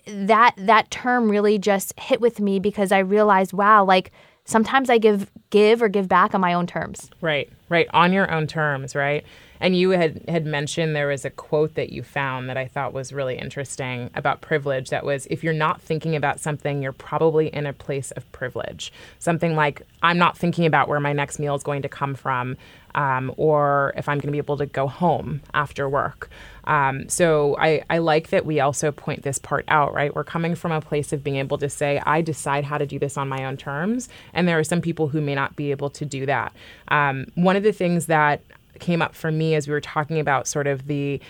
that 0.04 0.52
that 0.56 0.90
term 0.90 1.30
really 1.30 1.58
just 1.58 1.96
hit 1.96 2.20
with 2.20 2.40
me 2.40 2.58
because 2.58 2.90
i 2.90 2.98
realized 2.98 3.52
wow 3.52 3.84
like 3.84 4.10
sometimes 4.44 4.90
i 4.90 4.98
give 4.98 5.30
give 5.50 5.80
or 5.80 5.88
give 5.88 6.08
back 6.08 6.34
on 6.34 6.40
my 6.40 6.52
own 6.52 6.66
terms 6.66 7.08
Right, 7.20 7.48
right, 7.68 7.86
on 7.94 8.12
your 8.12 8.28
own 8.32 8.48
terms, 8.48 8.96
right? 8.96 9.24
And 9.60 9.76
you 9.76 9.90
had 9.90 10.24
had 10.28 10.46
mentioned 10.46 10.96
there 10.96 11.08
was 11.08 11.24
a 11.24 11.30
quote 11.30 11.74
that 11.74 11.90
you 11.90 12.02
found 12.02 12.48
that 12.48 12.56
I 12.56 12.66
thought 12.66 12.92
was 12.92 13.12
really 13.12 13.36
interesting 13.38 14.10
about 14.14 14.40
privilege. 14.40 14.90
That 14.90 15.04
was, 15.04 15.26
if 15.26 15.44
you're 15.44 15.52
not 15.52 15.80
thinking 15.82 16.16
about 16.16 16.40
something, 16.40 16.82
you're 16.82 16.92
probably 16.92 17.48
in 17.48 17.66
a 17.66 17.72
place 17.72 18.10
of 18.12 18.30
privilege. 18.32 18.92
Something 19.18 19.54
like, 19.54 19.82
I'm 20.02 20.18
not 20.18 20.36
thinking 20.36 20.66
about 20.66 20.88
where 20.88 21.00
my 21.00 21.12
next 21.12 21.38
meal 21.38 21.54
is 21.54 21.62
going 21.62 21.82
to 21.82 21.88
come 21.88 22.14
from, 22.14 22.56
um, 22.94 23.32
or 23.36 23.92
if 23.96 24.08
I'm 24.08 24.16
going 24.16 24.28
to 24.28 24.32
be 24.32 24.38
able 24.38 24.56
to 24.56 24.66
go 24.66 24.86
home 24.86 25.42
after 25.52 25.88
work. 25.88 26.30
Um, 26.64 27.08
so 27.08 27.56
I, 27.58 27.82
I 27.90 27.98
like 27.98 28.28
that 28.30 28.46
we 28.46 28.60
also 28.60 28.92
point 28.92 29.22
this 29.22 29.38
part 29.38 29.64
out, 29.68 29.92
right? 29.92 30.14
We're 30.14 30.24
coming 30.24 30.54
from 30.54 30.72
a 30.72 30.80
place 30.80 31.12
of 31.12 31.22
being 31.22 31.36
able 31.36 31.58
to 31.58 31.68
say, 31.68 32.00
I 32.06 32.22
decide 32.22 32.64
how 32.64 32.78
to 32.78 32.86
do 32.86 32.98
this 32.98 33.16
on 33.16 33.28
my 33.28 33.44
own 33.44 33.56
terms. 33.56 34.08
And 34.32 34.48
there 34.48 34.58
are 34.58 34.64
some 34.64 34.80
people 34.80 35.08
who 35.08 35.20
may 35.20 35.34
not 35.34 35.56
be 35.56 35.70
able 35.70 35.90
to 35.90 36.04
do 36.04 36.26
that. 36.26 36.54
Um, 36.88 37.26
one 37.34 37.56
of 37.56 37.62
the 37.62 37.72
things 37.72 38.06
that 38.06 38.40
came 38.80 39.02
up 39.02 39.14
for 39.14 39.30
me 39.30 39.54
as 39.54 39.68
we 39.68 39.72
were 39.72 39.80
talking 39.80 40.18
about 40.18 40.46
sort 40.46 40.66
of 40.66 40.86
the 40.86 41.20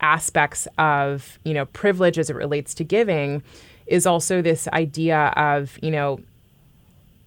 aspects 0.00 0.66
of, 0.78 1.38
you 1.44 1.52
know, 1.52 1.66
privilege 1.66 2.18
as 2.18 2.30
it 2.30 2.36
relates 2.36 2.74
to 2.74 2.84
giving 2.84 3.42
is 3.86 4.06
also 4.06 4.40
this 4.40 4.68
idea 4.68 5.32
of, 5.36 5.78
you 5.82 5.90
know, 5.90 6.20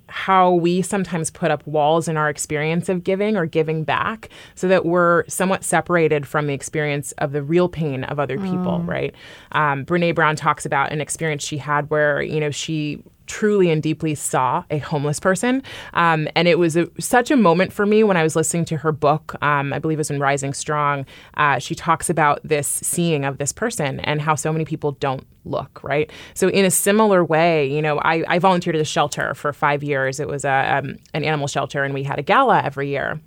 how 0.07 0.53
we 0.53 0.81
sometimes 0.81 1.31
put 1.31 1.49
up 1.49 1.65
walls 1.65 2.07
in 2.07 2.17
our 2.17 2.29
experience 2.29 2.87
of 2.87 3.03
giving 3.03 3.35
or 3.35 3.45
giving 3.45 3.83
back 3.83 4.29
so 4.53 4.67
that 4.67 4.85
we're 4.85 5.27
somewhat 5.27 5.63
separated 5.63 6.27
from 6.27 6.45
the 6.45 6.53
experience 6.53 7.13
of 7.13 7.31
the 7.31 7.41
real 7.41 7.67
pain 7.67 8.03
of 8.03 8.19
other 8.19 8.37
people, 8.37 8.79
right? 8.81 9.15
Um, 9.53 9.85
Brene 9.85 10.13
Brown 10.13 10.35
talks 10.35 10.65
about 10.67 10.91
an 10.91 11.01
experience 11.01 11.43
she 11.43 11.57
had 11.57 11.89
where, 11.89 12.21
you 12.21 12.39
know, 12.39 12.51
she 12.51 13.01
truly 13.27 13.69
and 13.69 13.81
deeply 13.81 14.15
saw 14.15 14.63
a 14.69 14.77
homeless 14.79 15.19
person. 15.19 15.63
Um, 15.93 16.27
and 16.35 16.47
it 16.47 16.59
was 16.59 16.75
a, 16.75 16.87
such 16.99 17.31
a 17.31 17.37
moment 17.37 17.73
for 17.73 17.85
me 17.85 18.03
when 18.03 18.17
I 18.17 18.23
was 18.23 18.35
listening 18.35 18.65
to 18.65 18.77
her 18.77 18.91
book. 18.91 19.35
Um, 19.41 19.73
I 19.73 19.79
believe 19.79 19.97
it 19.97 20.01
was 20.01 20.11
in 20.11 20.19
Rising 20.19 20.53
Strong. 20.53 21.05
Uh, 21.35 21.59
she 21.59 21.75
talks 21.75 22.09
about 22.09 22.39
this 22.43 22.67
seeing 22.67 23.25
of 23.25 23.37
this 23.37 23.51
person 23.51 23.99
and 24.01 24.21
how 24.21 24.35
so 24.35 24.51
many 24.51 24.65
people 24.65 24.93
don't 24.93 25.25
look, 25.45 25.83
right? 25.83 26.09
So, 26.33 26.47
in 26.49 26.65
a 26.65 26.71
similar 26.71 27.23
way, 27.23 27.69
you 27.69 27.81
know, 27.81 27.99
I, 27.99 28.23
I 28.27 28.39
volunteered 28.39 28.75
at 28.75 28.81
a 28.81 28.85
shelter 28.85 29.33
for 29.33 29.51
five 29.53 29.83
years. 29.83 30.19
It 30.19 30.27
was 30.27 30.45
a, 30.45 30.77
um, 30.77 30.97
an 31.13 31.23
animal 31.23 31.47
shelter, 31.47 31.83
and 31.83 31.93
we 31.93 32.03
had 32.03 32.19
a 32.19 32.23
gala 32.23 32.61
every 32.63 32.89
year. 32.89 33.19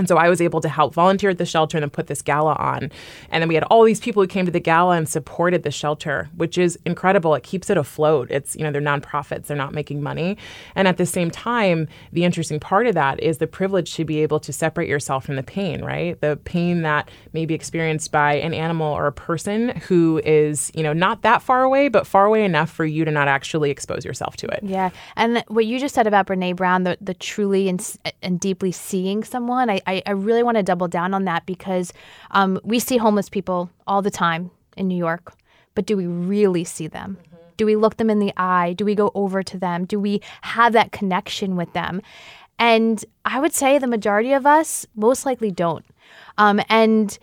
And 0.00 0.08
so 0.08 0.16
I 0.16 0.30
was 0.30 0.40
able 0.40 0.62
to 0.62 0.68
help 0.68 0.94
volunteer 0.94 1.28
at 1.28 1.36
the 1.36 1.44
shelter 1.44 1.76
and 1.76 1.82
then 1.82 1.90
put 1.90 2.06
this 2.06 2.22
gala 2.22 2.54
on. 2.54 2.90
And 3.30 3.42
then 3.42 3.48
we 3.48 3.54
had 3.54 3.64
all 3.64 3.84
these 3.84 4.00
people 4.00 4.22
who 4.22 4.26
came 4.26 4.46
to 4.46 4.50
the 4.50 4.58
gala 4.58 4.96
and 4.96 5.06
supported 5.06 5.62
the 5.62 5.70
shelter, 5.70 6.30
which 6.36 6.56
is 6.56 6.78
incredible. 6.86 7.34
It 7.34 7.42
keeps 7.42 7.68
it 7.68 7.76
afloat. 7.76 8.30
It's, 8.30 8.56
you 8.56 8.62
know, 8.62 8.70
they're 8.70 8.80
nonprofits, 8.80 9.46
they're 9.46 9.58
not 9.58 9.74
making 9.74 10.02
money. 10.02 10.38
And 10.74 10.88
at 10.88 10.96
the 10.96 11.04
same 11.04 11.30
time, 11.30 11.86
the 12.12 12.24
interesting 12.24 12.58
part 12.58 12.86
of 12.86 12.94
that 12.94 13.20
is 13.20 13.36
the 13.38 13.46
privilege 13.46 13.92
to 13.96 14.06
be 14.06 14.22
able 14.22 14.40
to 14.40 14.54
separate 14.54 14.88
yourself 14.88 15.26
from 15.26 15.36
the 15.36 15.42
pain, 15.42 15.84
right? 15.84 16.18
The 16.18 16.40
pain 16.44 16.80
that 16.80 17.10
may 17.34 17.44
be 17.44 17.52
experienced 17.52 18.10
by 18.10 18.36
an 18.36 18.54
animal 18.54 18.90
or 18.90 19.06
a 19.06 19.12
person 19.12 19.68
who 19.86 20.22
is, 20.24 20.72
you 20.74 20.82
know, 20.82 20.94
not 20.94 21.20
that 21.22 21.42
far 21.42 21.62
away, 21.62 21.88
but 21.88 22.06
far 22.06 22.24
away 22.24 22.42
enough 22.42 22.70
for 22.70 22.86
you 22.86 23.04
to 23.04 23.10
not 23.10 23.28
actually 23.28 23.70
expose 23.70 24.02
yourself 24.06 24.36
to 24.36 24.46
it. 24.46 24.60
Yeah. 24.62 24.88
And 25.16 25.44
what 25.48 25.66
you 25.66 25.78
just 25.78 25.94
said 25.94 26.06
about 26.06 26.26
Brene 26.26 26.56
Brown, 26.56 26.84
the, 26.84 26.96
the 27.02 27.12
truly 27.12 27.68
and, 27.68 27.86
and 28.22 28.40
deeply 28.40 28.72
seeing 28.72 29.24
someone, 29.24 29.68
I, 29.68 29.82
I, 29.90 30.02
I 30.06 30.12
really 30.12 30.42
want 30.42 30.56
to 30.56 30.62
double 30.62 30.88
down 30.88 31.14
on 31.14 31.24
that 31.24 31.46
because 31.46 31.92
um, 32.30 32.60
we 32.62 32.78
see 32.78 32.96
homeless 32.96 33.28
people 33.28 33.70
all 33.86 34.02
the 34.02 34.10
time 34.10 34.50
in 34.76 34.88
New 34.88 34.96
York, 34.96 35.34
but 35.74 35.86
do 35.86 35.96
we 35.96 36.06
really 36.06 36.64
see 36.64 36.86
them? 36.86 37.18
Mm-hmm. 37.20 37.36
Do 37.56 37.66
we 37.66 37.76
look 37.76 37.96
them 37.96 38.08
in 38.08 38.20
the 38.20 38.32
eye? 38.36 38.72
Do 38.72 38.84
we 38.84 38.94
go 38.94 39.10
over 39.14 39.42
to 39.42 39.58
them? 39.58 39.84
Do 39.84 40.00
we 40.00 40.22
have 40.42 40.72
that 40.72 40.92
connection 40.92 41.56
with 41.56 41.72
them? 41.72 42.00
And 42.58 43.04
I 43.24 43.40
would 43.40 43.54
say 43.54 43.78
the 43.78 43.86
majority 43.86 44.32
of 44.32 44.46
us 44.46 44.86
most 44.94 45.26
likely 45.26 45.50
don't. 45.50 45.84
Um, 46.38 46.60
and 46.68 47.18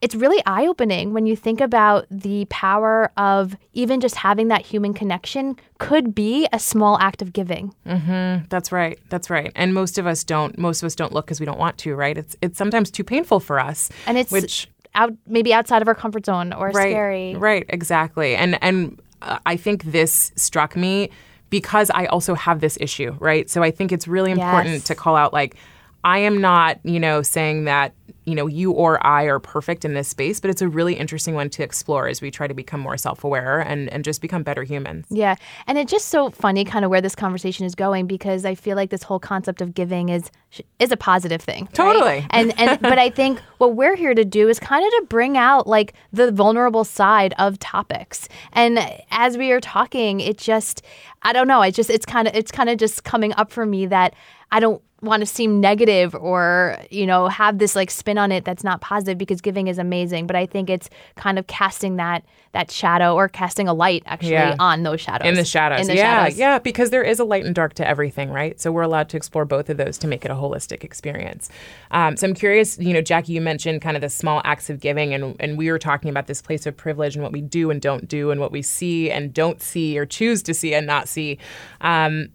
it's 0.00 0.14
really 0.14 0.40
eye 0.46 0.66
opening 0.66 1.12
when 1.12 1.26
you 1.26 1.34
think 1.34 1.60
about 1.60 2.06
the 2.10 2.44
power 2.50 3.10
of 3.16 3.56
even 3.72 4.00
just 4.00 4.14
having 4.14 4.48
that 4.48 4.64
human 4.64 4.94
connection 4.94 5.56
could 5.78 6.14
be 6.14 6.46
a 6.52 6.58
small 6.58 6.98
act 7.00 7.20
of 7.20 7.32
giving. 7.32 7.74
Mm-hmm. 7.84 8.46
That's 8.48 8.70
right. 8.70 8.98
That's 9.08 9.28
right. 9.28 9.50
And 9.56 9.74
most 9.74 9.98
of 9.98 10.06
us 10.06 10.22
don't. 10.22 10.56
Most 10.56 10.82
of 10.82 10.86
us 10.86 10.94
don't 10.94 11.12
look 11.12 11.26
because 11.26 11.40
we 11.40 11.46
don't 11.46 11.58
want 11.58 11.78
to. 11.78 11.94
Right. 11.94 12.16
It's 12.16 12.36
it's 12.40 12.56
sometimes 12.56 12.90
too 12.90 13.02
painful 13.02 13.40
for 13.40 13.58
us. 13.58 13.90
And 14.06 14.16
it's 14.16 14.30
which 14.30 14.68
out 14.94 15.12
maybe 15.26 15.52
outside 15.52 15.82
of 15.82 15.88
our 15.88 15.96
comfort 15.96 16.26
zone 16.26 16.52
or 16.52 16.68
right, 16.68 16.90
scary. 16.90 17.34
Right. 17.34 17.66
Exactly. 17.68 18.36
And 18.36 18.62
and 18.62 19.00
uh, 19.22 19.38
I 19.46 19.56
think 19.56 19.82
this 19.82 20.30
struck 20.36 20.76
me 20.76 21.10
because 21.50 21.90
I 21.90 22.06
also 22.06 22.34
have 22.34 22.60
this 22.60 22.78
issue. 22.80 23.16
Right. 23.18 23.50
So 23.50 23.64
I 23.64 23.72
think 23.72 23.90
it's 23.90 24.06
really 24.06 24.30
important 24.30 24.74
yes. 24.74 24.84
to 24.84 24.94
call 24.94 25.16
out 25.16 25.32
like. 25.32 25.56
I 26.04 26.20
am 26.20 26.40
not, 26.40 26.78
you 26.84 27.00
know, 27.00 27.22
saying 27.22 27.64
that 27.64 27.92
you 28.28 28.34
know, 28.34 28.46
you 28.46 28.72
or 28.72 29.04
I 29.04 29.24
are 29.24 29.38
perfect 29.38 29.86
in 29.86 29.94
this 29.94 30.06
space, 30.06 30.38
but 30.38 30.50
it's 30.50 30.60
a 30.60 30.68
really 30.68 30.94
interesting 30.94 31.34
one 31.34 31.48
to 31.50 31.62
explore 31.62 32.08
as 32.08 32.20
we 32.20 32.30
try 32.30 32.46
to 32.46 32.52
become 32.52 32.78
more 32.78 32.98
self 32.98 33.24
aware 33.24 33.60
and, 33.60 33.88
and 33.88 34.04
just 34.04 34.20
become 34.20 34.42
better 34.42 34.64
humans. 34.64 35.06
Yeah. 35.08 35.36
And 35.66 35.78
it's 35.78 35.90
just 35.90 36.08
so 36.08 36.28
funny 36.30 36.64
kind 36.64 36.84
of 36.84 36.90
where 36.90 37.00
this 37.00 37.14
conversation 37.14 37.64
is 37.64 37.74
going 37.74 38.06
because 38.06 38.44
I 38.44 38.54
feel 38.54 38.76
like 38.76 38.90
this 38.90 39.02
whole 39.02 39.18
concept 39.18 39.62
of 39.62 39.74
giving 39.74 40.10
is 40.10 40.30
is 40.78 40.92
a 40.92 40.96
positive 40.96 41.40
thing. 41.40 41.68
Totally. 41.72 42.04
Right? 42.04 42.26
And 42.38 42.58
and 42.58 42.80
but 42.80 42.98
I 42.98 43.10
think 43.10 43.40
what 43.56 43.74
we're 43.74 43.96
here 43.96 44.14
to 44.14 44.24
do 44.24 44.48
is 44.48 44.60
kind 44.60 44.84
of 44.84 44.90
to 44.92 45.06
bring 45.08 45.36
out 45.36 45.66
like 45.66 45.94
the 46.12 46.30
vulnerable 46.30 46.84
side 46.84 47.34
of 47.38 47.58
topics. 47.58 48.28
And 48.52 48.78
as 49.10 49.38
we 49.38 49.50
are 49.52 49.60
talking, 49.60 50.20
it 50.20 50.36
just 50.36 50.82
I 51.22 51.32
don't 51.32 51.48
know, 51.48 51.60
I 51.60 51.70
just 51.70 51.90
it's 51.90 52.06
kind 52.06 52.28
of 52.28 52.34
it's 52.34 52.52
kind 52.52 52.68
of 52.68 52.76
just 52.76 53.04
coming 53.04 53.32
up 53.34 53.50
for 53.50 53.64
me 53.64 53.86
that 53.86 54.14
I 54.52 54.60
don't 54.60 54.82
want 55.00 55.20
to 55.20 55.26
seem 55.26 55.60
negative 55.60 56.14
or 56.14 56.76
you 56.90 57.06
know 57.06 57.28
have 57.28 57.58
this 57.58 57.76
like 57.76 57.90
spin 57.90 58.18
on 58.18 58.32
it 58.32 58.44
that's 58.44 58.64
not 58.64 58.80
positive 58.80 59.16
because 59.16 59.40
giving 59.40 59.68
is 59.68 59.78
amazing 59.78 60.26
but 60.26 60.34
i 60.34 60.44
think 60.44 60.68
it's 60.68 60.90
kind 61.14 61.38
of 61.38 61.46
casting 61.46 61.96
that 61.96 62.24
that 62.52 62.70
shadow 62.70 63.14
or 63.14 63.28
casting 63.28 63.68
a 63.68 63.74
light 63.74 64.02
actually 64.06 64.32
yeah. 64.32 64.56
on 64.58 64.82
those 64.82 65.00
shadows. 65.00 65.28
In 65.28 65.34
the 65.34 65.44
shadows. 65.44 65.82
In 65.82 65.86
the 65.86 65.96
yeah 65.96 66.24
shadows. 66.24 66.38
yeah 66.38 66.58
because 66.58 66.90
there 66.90 67.02
is 67.02 67.20
a 67.20 67.24
light 67.24 67.44
and 67.44 67.54
dark 67.54 67.74
to 67.74 67.86
everything 67.86 68.30
right? 68.30 68.60
So 68.60 68.72
we're 68.72 68.82
allowed 68.82 69.08
to 69.10 69.16
explore 69.16 69.44
both 69.44 69.68
of 69.70 69.76
those 69.76 69.98
to 69.98 70.08
make 70.08 70.24
it 70.24 70.30
a 70.30 70.34
holistic 70.34 70.82
experience. 70.82 71.50
Um, 71.90 72.16
so 72.16 72.26
i'm 72.26 72.34
curious 72.34 72.78
you 72.78 72.92
know 72.92 73.00
jackie 73.00 73.32
you 73.32 73.40
mentioned 73.40 73.82
kind 73.82 73.96
of 73.96 74.00
the 74.00 74.08
small 74.08 74.40
acts 74.44 74.70
of 74.70 74.80
giving 74.80 75.14
and, 75.14 75.36
and 75.40 75.56
we 75.56 75.70
were 75.70 75.78
talking 75.78 76.10
about 76.10 76.26
this 76.26 76.42
place 76.42 76.66
of 76.66 76.76
privilege 76.76 77.14
and 77.14 77.22
what 77.22 77.32
we 77.32 77.40
do 77.40 77.70
and 77.70 77.80
don't 77.80 78.08
do 78.08 78.30
and 78.30 78.40
what 78.40 78.52
we 78.52 78.62
see 78.62 79.10
and 79.10 79.32
don't 79.32 79.62
see 79.62 79.98
or 79.98 80.06
choose 80.06 80.42
to 80.42 80.54
see 80.54 80.74
and 80.74 80.86
not 80.86 81.08
see. 81.08 81.38
Um, 81.80 82.28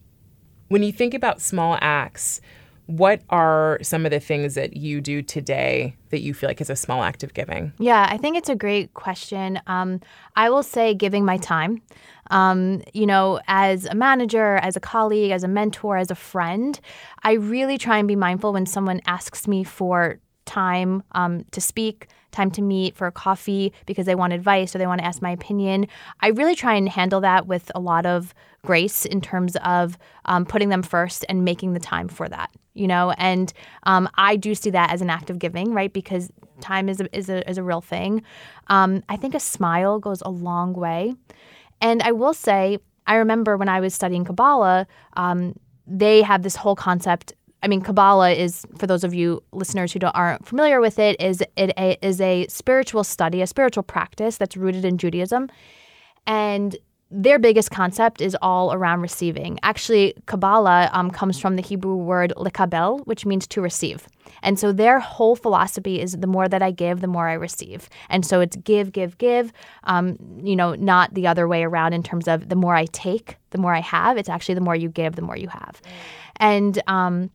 when 0.73 0.81
you 0.81 0.91
think 0.91 1.13
about 1.13 1.39
small 1.39 1.77
acts, 1.81 2.41
what 2.87 3.21
are 3.29 3.77
some 3.83 4.05
of 4.05 4.11
the 4.11 4.19
things 4.19 4.55
that 4.55 4.75
you 4.75 5.01
do 5.01 5.21
today 5.21 5.95
that 6.09 6.21
you 6.21 6.33
feel 6.33 6.49
like 6.49 6.59
is 6.61 6.69
a 6.71 6.75
small 6.75 7.03
act 7.03 7.21
of 7.23 7.35
giving? 7.35 7.71
Yeah, 7.77 8.07
I 8.09 8.17
think 8.17 8.37
it's 8.37 8.49
a 8.49 8.55
great 8.55 8.91
question. 8.95 9.59
Um, 9.67 10.01
I 10.35 10.49
will 10.49 10.63
say 10.63 10.95
giving 10.95 11.25
my 11.25 11.37
time. 11.37 11.83
Um, 12.31 12.81
you 12.91 13.05
know, 13.05 13.39
as 13.47 13.85
a 13.85 13.93
manager, 13.93 14.55
as 14.63 14.75
a 14.75 14.79
colleague, 14.79 15.29
as 15.29 15.43
a 15.43 15.47
mentor, 15.47 15.97
as 15.97 16.09
a 16.09 16.15
friend, 16.15 16.79
I 17.21 17.33
really 17.33 17.77
try 17.77 17.99
and 17.99 18.07
be 18.07 18.15
mindful 18.15 18.53
when 18.53 18.65
someone 18.65 18.99
asks 19.05 19.47
me 19.47 19.63
for 19.63 20.17
time 20.45 21.03
um, 21.13 21.45
to 21.51 21.61
speak, 21.61 22.07
time 22.31 22.51
to 22.51 22.61
meet 22.61 22.95
for 22.95 23.07
a 23.07 23.11
coffee 23.11 23.71
because 23.85 24.05
they 24.05 24.15
want 24.15 24.33
advice 24.33 24.75
or 24.75 24.79
they 24.79 24.87
want 24.87 24.99
to 24.99 25.05
ask 25.05 25.21
my 25.21 25.31
opinion. 25.31 25.87
I 26.21 26.29
really 26.29 26.55
try 26.55 26.73
and 26.73 26.89
handle 26.89 27.21
that 27.21 27.47
with 27.47 27.71
a 27.75 27.79
lot 27.79 28.05
of 28.05 28.33
grace 28.63 29.05
in 29.05 29.21
terms 29.21 29.55
of 29.57 29.97
um, 30.25 30.45
putting 30.45 30.69
them 30.69 30.83
first 30.83 31.25
and 31.29 31.45
making 31.45 31.73
the 31.73 31.79
time 31.79 32.07
for 32.07 32.27
that. 32.29 32.49
You 32.73 32.87
know, 32.87 33.11
and 33.19 33.53
um, 33.83 34.09
I 34.15 34.35
do 34.35 34.55
see 34.55 34.71
that 34.71 34.91
as 34.91 35.01
an 35.01 35.09
act 35.11 35.29
of 35.29 35.37
giving, 35.37 35.73
right? 35.73 35.93
Because 35.93 36.31
time 36.59 36.89
is 36.89 36.99
a, 36.99 37.15
is 37.15 37.29
a, 37.29 37.47
is 37.47 37.59
a 37.59 37.63
real 37.63 37.81
thing. 37.81 38.23
Um, 38.67 39.03
I 39.09 39.15
think 39.15 39.35
a 39.35 39.39
smile 39.39 39.99
goes 39.99 40.23
a 40.23 40.31
long 40.31 40.73
way. 40.73 41.13
And 41.81 42.01
I 42.01 42.13
will 42.13 42.33
say, 42.33 42.79
I 43.05 43.15
remember 43.15 43.57
when 43.57 43.69
I 43.69 43.79
was 43.79 43.93
studying 43.93 44.25
Kabbalah, 44.25 44.87
um, 45.17 45.55
they 45.85 46.23
have 46.23 46.41
this 46.41 46.55
whole 46.55 46.75
concept 46.75 47.33
I 47.63 47.67
mean, 47.67 47.81
Kabbalah 47.81 48.31
is, 48.31 48.65
for 48.77 48.85
those 48.85 49.03
of 49.03 49.13
you 49.13 49.41
listeners 49.53 49.93
who 49.93 49.99
aren't 50.13 50.45
familiar 50.45 50.81
with 50.81 50.99
it, 50.99 51.19
is 51.21 51.41
it 51.55 51.71
a, 51.77 51.97
is 52.05 52.19
a 52.19 52.45
spiritual 52.47 53.03
study, 53.03 53.41
a 53.41 53.47
spiritual 53.47 53.83
practice 53.83 54.37
that's 54.37 54.57
rooted 54.57 54.83
in 54.83 54.97
Judaism, 54.97 55.49
and 56.27 56.75
their 57.15 57.37
biggest 57.37 57.69
concept 57.69 58.21
is 58.21 58.35
all 58.41 58.73
around 58.73 59.01
receiving. 59.01 59.59
Actually, 59.61 60.15
Kabbalah 60.25 60.89
um, 60.93 61.11
comes 61.11 61.39
from 61.39 61.55
the 61.55 61.61
Hebrew 61.61 61.95
word 61.95 62.33
likabel, 62.35 63.05
which 63.05 63.23
means 63.23 63.45
to 63.47 63.61
receive. 63.61 64.07
And 64.41 64.57
so 64.57 64.71
their 64.71 64.99
whole 64.99 65.35
philosophy 65.35 66.01
is 66.01 66.13
the 66.13 66.27
more 66.27 66.47
that 66.47 66.63
I 66.63 66.71
give, 66.71 67.01
the 67.01 67.07
more 67.07 67.29
I 67.29 67.33
receive. 67.33 67.87
And 68.09 68.25
so 68.25 68.41
it's 68.41 68.55
give, 68.55 68.91
give, 68.91 69.19
give, 69.19 69.53
um, 69.83 70.17
you 70.43 70.55
know, 70.55 70.73
not 70.73 71.13
the 71.13 71.27
other 71.27 71.47
way 71.47 71.63
around 71.63 71.93
in 71.93 72.01
terms 72.01 72.27
of 72.27 72.49
the 72.49 72.55
more 72.55 72.75
I 72.75 72.85
take, 72.87 73.37
the 73.51 73.59
more 73.59 73.75
I 73.75 73.81
have. 73.81 74.17
It's 74.17 74.29
actually 74.29 74.55
the 74.55 74.61
more 74.61 74.75
you 74.75 74.89
give, 74.89 75.15
the 75.15 75.21
more 75.21 75.37
you 75.37 75.49
have. 75.49 75.81
And, 76.37 76.81
um, 76.87 77.29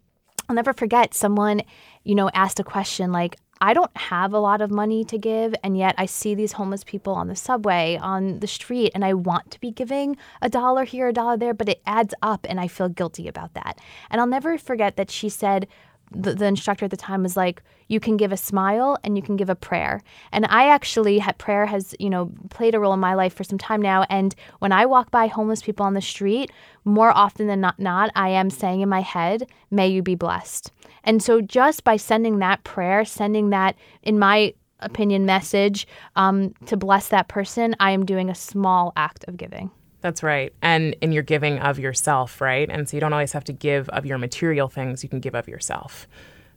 I'll 0.49 0.57
never 0.57 0.73
forget 0.73 1.15
someone, 1.15 1.63
you 2.05 2.15
know, 2.15 2.31
asked 2.33 2.59
a 2.59 2.65
question 2.65 3.13
like, 3.13 3.37
I 3.61 3.75
don't 3.75 3.95
have 3.97 4.33
a 4.33 4.39
lot 4.39 4.61
of 4.61 4.71
money 4.71 5.05
to 5.07 5.19
give, 5.19 5.55
and 5.65 5.77
yet 5.77 5.95
I 5.99 6.07
see 6.07 6.35
these 6.35 6.53
homeless 6.53 6.85
people 6.85 7.13
on 7.13 7.27
the 7.27 7.35
subway, 7.35 7.99
on 8.01 8.39
the 8.39 8.47
street, 8.47 8.93
and 8.95 9.05
I 9.05 9.15
want 9.15 9.51
to 9.51 9.61
be 9.61 9.73
giving 9.73 10.17
a 10.41 10.49
dollar 10.49 10.85
here, 10.85 11.09
a 11.09 11.13
dollar 11.13 11.37
there, 11.37 11.55
but 11.55 11.69
it 11.69 11.83
adds 11.85 12.15
up, 12.23 12.47
and 12.49 12.61
I 12.61 12.69
feel 12.69 12.89
guilty 12.89 13.27
about 13.27 13.55
that. 13.55 13.81
And 14.11 14.21
I'll 14.21 14.29
never 14.29 14.59
forget 14.59 14.97
that 14.97 15.11
she 15.11 15.29
said, 15.29 15.67
the, 16.11 16.35
the, 16.35 16.47
instructor 16.47 16.85
at 16.85 16.91
the 16.91 16.97
time 16.97 17.23
was 17.23 17.37
like, 17.37 17.63
you 17.89 18.01
can 18.01 18.17
give 18.17 18.33
a 18.33 18.37
smile 18.37 18.97
and 19.05 19.17
you 19.17 19.23
can 19.23 19.37
give 19.37 19.49
a 19.49 19.55
prayer. 19.55 20.03
And 20.33 20.47
I 20.47 20.69
actually 20.69 21.19
had 21.19 21.39
prayer 21.39 21.67
has, 21.67 21.95
you 21.99 22.11
know, 22.11 22.31
played 22.51 22.75
a 22.75 22.81
role 22.81 22.93
in 22.93 23.01
my 23.01 23.15
life 23.15 23.35
for 23.35 23.45
some 23.45 23.59
time 23.59 23.83
now. 23.83 24.05
And 24.09 24.35
when 24.59 24.73
I 24.73 24.87
walk 24.87 25.11
by 25.11 25.27
homeless 25.27 25.63
people 25.63 25.87
on 25.87 25.95
the 25.95 26.01
street, 26.01 26.51
more 26.85 27.11
often 27.17 27.47
than 27.47 27.61
not, 27.61 27.79
not 27.79 28.11
I 28.15 28.31
am 28.31 28.51
saying 28.51 28.81
in 28.81 28.89
my 28.89 29.01
head, 29.01 29.49
may 29.71 29.89
you 29.89 30.03
be 30.03 30.15
blessed. 30.15 30.73
And 31.05 31.23
so 31.23 31.41
just 31.41 31.85
by 31.85 31.97
sending 31.97 32.39
that 32.39 32.65
prayer, 32.65 33.05
sending 33.05 33.51
that, 33.51 33.77
in 34.03 34.19
my 34.19 34.55
opinion, 34.81 35.27
message 35.27 35.87
um, 36.17 36.55
to 36.67 36.77
bless 36.77 37.09
that 37.09 37.29
person, 37.29 37.75
I 37.81 37.93
am 37.93 38.05
doing 38.05 38.31
a 38.31 38.35
small 38.35 38.93
act 38.97 39.25
of 39.29 39.37
giving. 39.37 39.71
That's 40.01 40.23
right. 40.23 40.53
And 40.63 40.95
in 41.01 41.13
your 41.13 41.23
giving 41.23 41.59
of 41.59 41.79
yourself, 41.79 42.41
right? 42.41 42.69
And 42.71 42.89
so 42.89 42.97
you 42.97 43.01
don't 43.01 43.13
always 43.13 43.33
have 43.33 43.45
to 43.45 43.53
give 43.53 43.89
of 43.89 44.07
your 44.07 44.19
material 44.19 44.69
things, 44.69 45.03
you 45.03 45.09
can 45.09 45.21
give 45.21 45.35
of 45.35 45.49
yourself, 45.49 46.07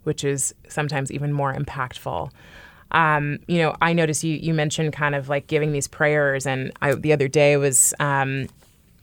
which 0.03 0.23
is 0.23 0.53
sometimes 0.67 1.11
even 1.11 1.33
more 1.33 1.53
impactful. 1.53 2.31
Um, 2.91 3.39
you 3.47 3.59
know, 3.59 3.75
I 3.81 3.93
noticed 3.93 4.23
you 4.23 4.35
you 4.35 4.53
mentioned 4.53 4.93
kind 4.93 5.15
of 5.15 5.29
like 5.29 5.47
giving 5.47 5.71
these 5.71 5.87
prayers, 5.87 6.45
and 6.45 6.71
I, 6.81 6.93
the 6.93 7.13
other 7.13 7.27
day 7.27 7.57
was 7.57 7.93
um, 7.99 8.47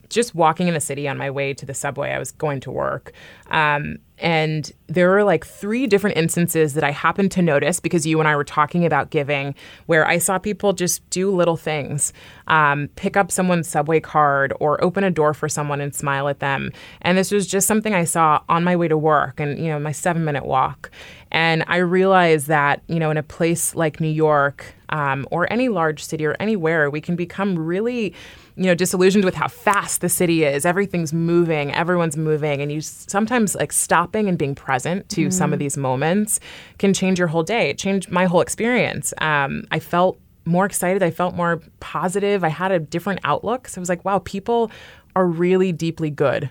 just 0.09 0.35
walking 0.35 0.67
in 0.67 0.73
the 0.73 0.79
city 0.79 1.07
on 1.07 1.17
my 1.17 1.29
way 1.29 1.53
to 1.53 1.65
the 1.65 1.73
subway. 1.73 2.11
I 2.11 2.19
was 2.19 2.31
going 2.31 2.59
to 2.61 2.71
work. 2.71 3.13
Um, 3.47 3.97
and 4.21 4.71
there 4.87 5.09
were 5.09 5.23
like 5.23 5.45
three 5.45 5.87
different 5.87 6.17
instances 6.17 6.73
that 6.73 6.83
I 6.83 6.91
happened 6.91 7.31
to 7.31 7.41
notice 7.41 7.79
because 7.79 8.05
you 8.05 8.19
and 8.19 8.27
I 8.27 8.35
were 8.35 8.43
talking 8.43 8.85
about 8.85 9.11
giving, 9.11 9.55
where 9.85 10.05
I 10.05 10.17
saw 10.17 10.37
people 10.37 10.73
just 10.73 11.09
do 11.09 11.31
little 11.31 11.55
things, 11.55 12.11
um, 12.47 12.89
pick 12.95 13.15
up 13.15 13.31
someone's 13.31 13.69
subway 13.69 13.99
card 14.01 14.53
or 14.59 14.83
open 14.83 15.03
a 15.03 15.11
door 15.11 15.33
for 15.33 15.47
someone 15.47 15.79
and 15.79 15.95
smile 15.95 16.27
at 16.27 16.39
them. 16.39 16.71
And 17.01 17.17
this 17.17 17.31
was 17.31 17.47
just 17.47 17.67
something 17.67 17.93
I 17.93 18.03
saw 18.03 18.41
on 18.49 18.63
my 18.63 18.75
way 18.75 18.89
to 18.89 18.97
work 18.97 19.39
and, 19.39 19.57
you 19.57 19.69
know, 19.69 19.79
my 19.79 19.93
seven 19.93 20.25
minute 20.25 20.45
walk. 20.45 20.91
And 21.31 21.63
I 21.67 21.77
realized 21.77 22.47
that, 22.47 22.81
you 22.87 22.99
know, 22.99 23.11
in 23.11 23.17
a 23.17 23.23
place 23.23 23.75
like 23.75 23.99
New 23.99 24.09
York 24.09 24.73
um, 24.89 25.27
or 25.31 25.51
any 25.51 25.69
large 25.69 26.03
city 26.03 26.25
or 26.25 26.35
anywhere, 26.39 26.89
we 26.89 27.01
can 27.01 27.15
become 27.15 27.57
really 27.57 28.13
you 28.59 28.65
know 28.65 28.75
disillusioned 28.75 29.23
with 29.23 29.35
how 29.35 29.47
fast 29.47 30.01
the 30.01 30.09
city 30.09 30.43
is. 30.43 30.65
Everything's 30.65 31.13
moving 31.13 31.73
everyone's 31.73 32.17
moving 32.17 32.61
and 32.61 32.71
you 32.71 32.81
sometimes 32.81 33.55
like 33.55 33.71
stopping 33.71 34.27
and 34.27 34.37
being 34.37 34.53
present 34.53 35.07
to 35.09 35.27
mm. 35.27 35.33
some 35.33 35.53
of 35.53 35.59
these 35.59 35.77
moments 35.77 36.41
can 36.77 36.93
change 36.93 37.17
your 37.17 37.29
whole 37.29 37.43
day. 37.43 37.69
It 37.69 37.77
changed 37.77 38.11
my 38.11 38.25
whole 38.25 38.41
experience. 38.41 39.13
Um, 39.19 39.63
i 39.71 39.79
felt 39.79 40.19
more 40.45 40.65
excited 40.65 41.03
i 41.03 41.11
felt 41.11 41.35
more 41.35 41.61
positive 41.79 42.43
i 42.43 42.49
had 42.49 42.71
a 42.71 42.79
different 42.79 43.21
outlook. 43.23 43.69
So 43.69 43.79
i 43.79 43.81
was 43.81 43.89
like 43.89 44.03
wow 44.03 44.19
people 44.19 44.71
are 45.15 45.25
really 45.25 45.71
deeply 45.71 46.09
good. 46.09 46.49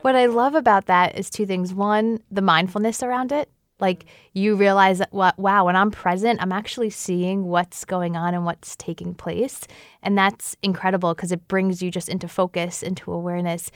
What 0.00 0.16
i 0.16 0.26
love 0.26 0.54
about 0.54 0.86
that 0.86 1.18
is 1.18 1.28
two 1.28 1.44
things. 1.44 1.74
One 1.74 2.20
the 2.30 2.42
mindfulness 2.42 3.02
around 3.02 3.30
it 3.30 3.50
like 3.82 4.06
you 4.32 4.56
realize 4.56 4.98
that 4.98 5.12
what 5.12 5.38
wow, 5.38 5.66
when 5.66 5.76
I'm 5.76 5.90
present, 5.90 6.40
I'm 6.40 6.52
actually 6.52 6.88
seeing 6.88 7.44
what's 7.44 7.84
going 7.84 8.16
on 8.16 8.32
and 8.32 8.46
what's 8.46 8.74
taking 8.76 9.12
place. 9.14 9.66
And 10.02 10.16
that's 10.16 10.56
incredible 10.62 11.14
because 11.14 11.32
it 11.32 11.46
brings 11.48 11.82
you 11.82 11.90
just 11.90 12.08
into 12.08 12.28
focus, 12.28 12.82
into 12.82 13.12
awareness. 13.12 13.70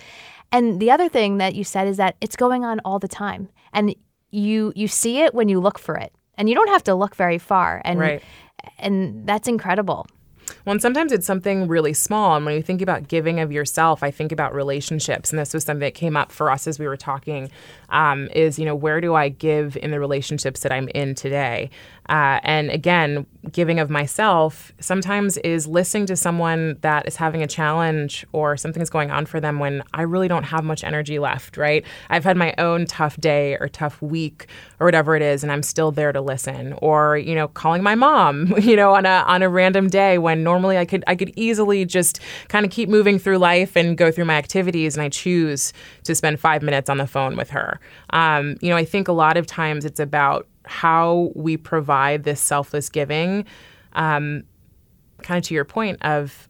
And 0.52 0.80
the 0.80 0.90
other 0.90 1.10
thing 1.10 1.36
that 1.38 1.54
you 1.54 1.64
said 1.64 1.88
is 1.88 1.98
that 1.98 2.16
it's 2.22 2.36
going 2.36 2.64
on 2.64 2.80
all 2.84 2.98
the 2.98 3.08
time. 3.08 3.50
And 3.74 3.94
you 4.30 4.72
you 4.74 4.88
see 4.88 5.20
it 5.20 5.34
when 5.34 5.50
you 5.50 5.60
look 5.60 5.78
for 5.78 5.96
it. 5.96 6.12
And 6.38 6.48
you 6.48 6.54
don't 6.54 6.68
have 6.68 6.84
to 6.84 6.94
look 6.94 7.16
very 7.16 7.38
far. 7.38 7.82
And 7.84 7.98
right. 7.98 8.22
and 8.78 9.26
that's 9.26 9.48
incredible. 9.48 10.06
Well, 10.64 10.72
and 10.72 10.82
sometimes 10.82 11.12
it's 11.12 11.26
something 11.26 11.68
really 11.68 11.92
small. 11.92 12.36
And 12.36 12.44
when 12.44 12.54
you 12.54 12.62
think 12.62 12.82
about 12.82 13.08
giving 13.08 13.40
of 13.40 13.52
yourself, 13.52 14.02
I 14.02 14.10
think 14.10 14.32
about 14.32 14.54
relationships. 14.54 15.30
And 15.30 15.38
this 15.38 15.54
was 15.54 15.64
something 15.64 15.80
that 15.80 15.94
came 15.94 16.16
up 16.16 16.32
for 16.32 16.50
us 16.50 16.66
as 16.66 16.78
we 16.78 16.86
were 16.86 16.96
talking 16.96 17.50
um, 17.90 18.28
is, 18.28 18.58
you 18.58 18.64
know, 18.64 18.74
where 18.74 19.00
do 19.00 19.14
I 19.14 19.28
give 19.28 19.76
in 19.76 19.90
the 19.90 20.00
relationships 20.00 20.60
that 20.60 20.72
I'm 20.72 20.88
in 20.88 21.14
today? 21.14 21.70
Uh, 22.08 22.40
and 22.42 22.70
again, 22.70 23.26
giving 23.52 23.78
of 23.78 23.90
myself 23.90 24.72
sometimes 24.80 25.36
is 25.38 25.66
listening 25.66 26.06
to 26.06 26.16
someone 26.16 26.76
that 26.80 27.06
is 27.06 27.16
having 27.16 27.42
a 27.42 27.46
challenge 27.46 28.26
or 28.32 28.56
something's 28.56 28.90
going 28.90 29.10
on 29.10 29.26
for 29.26 29.40
them 29.40 29.58
when 29.58 29.82
I 29.94 30.02
really 30.02 30.28
don't 30.28 30.44
have 30.44 30.64
much 30.64 30.84
energy 30.84 31.18
left, 31.18 31.56
right? 31.56 31.84
I've 32.10 32.24
had 32.24 32.36
my 32.36 32.54
own 32.58 32.86
tough 32.86 33.16
day 33.18 33.56
or 33.58 33.68
tough 33.68 34.00
week 34.02 34.46
or 34.80 34.86
whatever 34.86 35.16
it 35.16 35.22
is, 35.22 35.42
and 35.42 35.52
I'm 35.52 35.62
still 35.62 35.92
there 35.92 36.12
to 36.12 36.20
listen. 36.20 36.74
Or, 36.74 37.16
you 37.16 37.34
know, 37.34 37.48
calling 37.48 37.82
my 37.82 37.94
mom, 37.94 38.54
you 38.58 38.76
know, 38.76 38.94
on 38.94 39.06
a 39.06 39.24
on 39.26 39.42
a 39.42 39.48
random 39.48 39.88
day 39.88 40.18
when 40.18 40.42
normally 40.42 40.78
I 40.78 40.84
could 40.84 41.04
I 41.06 41.14
could 41.14 41.32
easily 41.36 41.84
just 41.84 42.20
kind 42.48 42.64
of 42.64 42.72
keep 42.72 42.88
moving 42.88 43.18
through 43.18 43.38
life 43.38 43.76
and 43.76 43.96
go 43.96 44.10
through 44.10 44.26
my 44.26 44.36
activities, 44.36 44.96
and 44.96 45.02
I 45.02 45.08
choose 45.08 45.72
to 46.04 46.14
spend 46.14 46.40
five 46.40 46.62
minutes 46.62 46.90
on 46.90 46.98
the 46.98 47.06
phone 47.06 47.36
with 47.36 47.50
her. 47.50 47.80
Um, 48.10 48.56
you 48.60 48.70
know, 48.70 48.76
I 48.76 48.84
think 48.84 49.08
a 49.08 49.12
lot 49.12 49.36
of 49.36 49.46
times 49.46 49.84
it's 49.84 50.00
about 50.00 50.46
how 50.66 51.32
we 51.34 51.56
provide 51.56 52.24
this 52.24 52.40
selfless 52.40 52.88
giving, 52.88 53.44
um, 53.94 54.44
kind 55.22 55.38
of 55.38 55.44
to 55.44 55.54
your 55.54 55.64
point 55.64 56.02
of 56.02 56.48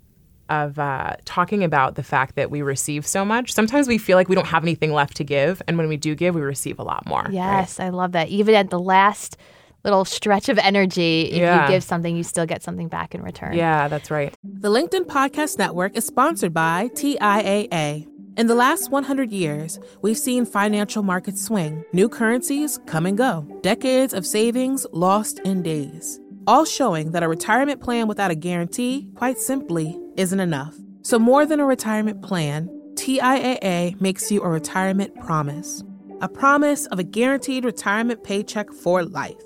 of 0.48 0.78
uh, 0.78 1.16
talking 1.24 1.64
about 1.64 1.96
the 1.96 2.04
fact 2.04 2.36
that 2.36 2.52
we 2.52 2.62
receive 2.62 3.04
so 3.04 3.24
much. 3.24 3.52
Sometimes 3.52 3.88
we 3.88 3.98
feel 3.98 4.16
like 4.16 4.28
we 4.28 4.36
don't 4.36 4.46
have 4.46 4.62
anything 4.62 4.92
left 4.92 5.16
to 5.16 5.24
give, 5.24 5.60
and 5.66 5.76
when 5.76 5.88
we 5.88 5.96
do 5.96 6.14
give, 6.14 6.34
we 6.34 6.40
receive 6.40 6.78
a 6.78 6.84
lot 6.84 7.04
more. 7.06 7.26
Yes, 7.30 7.78
right? 7.78 7.86
I 7.86 7.88
love 7.88 8.12
that. 8.12 8.28
Even 8.28 8.54
at 8.54 8.70
the 8.70 8.78
last 8.78 9.36
little 9.90 10.04
stretch 10.04 10.48
of 10.48 10.58
energy, 10.58 11.30
if 11.32 11.38
yeah. 11.38 11.66
you 11.66 11.72
give 11.72 11.82
something, 11.84 12.16
you 12.16 12.22
still 12.22 12.46
get 12.46 12.62
something 12.62 12.88
back 12.88 13.14
in 13.14 13.22
return. 13.22 13.54
Yeah, 13.54 13.88
that's 13.88 14.10
right. 14.10 14.34
The 14.42 14.70
LinkedIn 14.70 15.06
Podcast 15.06 15.58
Network 15.58 15.96
is 15.96 16.04
sponsored 16.04 16.52
by 16.52 16.88
TIAA. 16.88 18.06
In 18.36 18.48
the 18.48 18.54
last 18.54 18.90
100 18.90 19.32
years, 19.32 19.78
we've 20.02 20.18
seen 20.18 20.44
financial 20.44 21.02
markets 21.02 21.42
swing, 21.42 21.82
new 21.94 22.06
currencies 22.06 22.78
come 22.86 23.06
and 23.06 23.16
go, 23.16 23.46
decades 23.62 24.12
of 24.12 24.26
savings 24.26 24.86
lost 24.92 25.38
in 25.38 25.62
days, 25.62 26.20
all 26.46 26.66
showing 26.66 27.12
that 27.12 27.22
a 27.22 27.28
retirement 27.28 27.80
plan 27.80 28.08
without 28.08 28.30
a 28.30 28.34
guarantee, 28.34 29.08
quite 29.14 29.38
simply, 29.38 29.98
isn't 30.16 30.40
enough. 30.40 30.74
So, 31.00 31.18
more 31.18 31.46
than 31.46 31.60
a 31.60 31.64
retirement 31.64 32.20
plan, 32.20 32.68
TIAA 32.94 33.98
makes 34.02 34.30
you 34.30 34.42
a 34.42 34.48
retirement 34.48 35.14
promise. 35.20 35.82
A 36.20 36.28
promise 36.28 36.86
of 36.86 36.98
a 36.98 37.04
guaranteed 37.04 37.64
retirement 37.64 38.24
paycheck 38.24 38.70
for 38.70 39.02
life. 39.04 39.45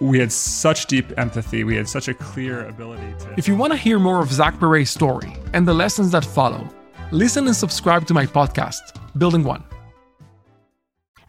we 0.00 0.18
had 0.18 0.32
such 0.32 0.86
deep 0.86 1.16
empathy. 1.18 1.62
We 1.62 1.76
had 1.76 1.88
such 1.88 2.08
a 2.08 2.14
clear 2.14 2.66
ability 2.66 3.14
to. 3.20 3.34
If 3.36 3.46
you 3.46 3.54
want 3.54 3.72
to 3.72 3.76
hear 3.76 3.98
more 3.98 4.20
of 4.20 4.32
Zach 4.32 4.58
Perret's 4.58 4.90
story 4.90 5.32
and 5.52 5.68
the 5.68 5.74
lessons 5.74 6.10
that 6.12 6.24
follow, 6.24 6.66
listen 7.12 7.46
and 7.46 7.54
subscribe 7.54 8.06
to 8.06 8.14
my 8.14 8.26
podcast, 8.26 8.80
Building 9.18 9.44
One. 9.44 9.62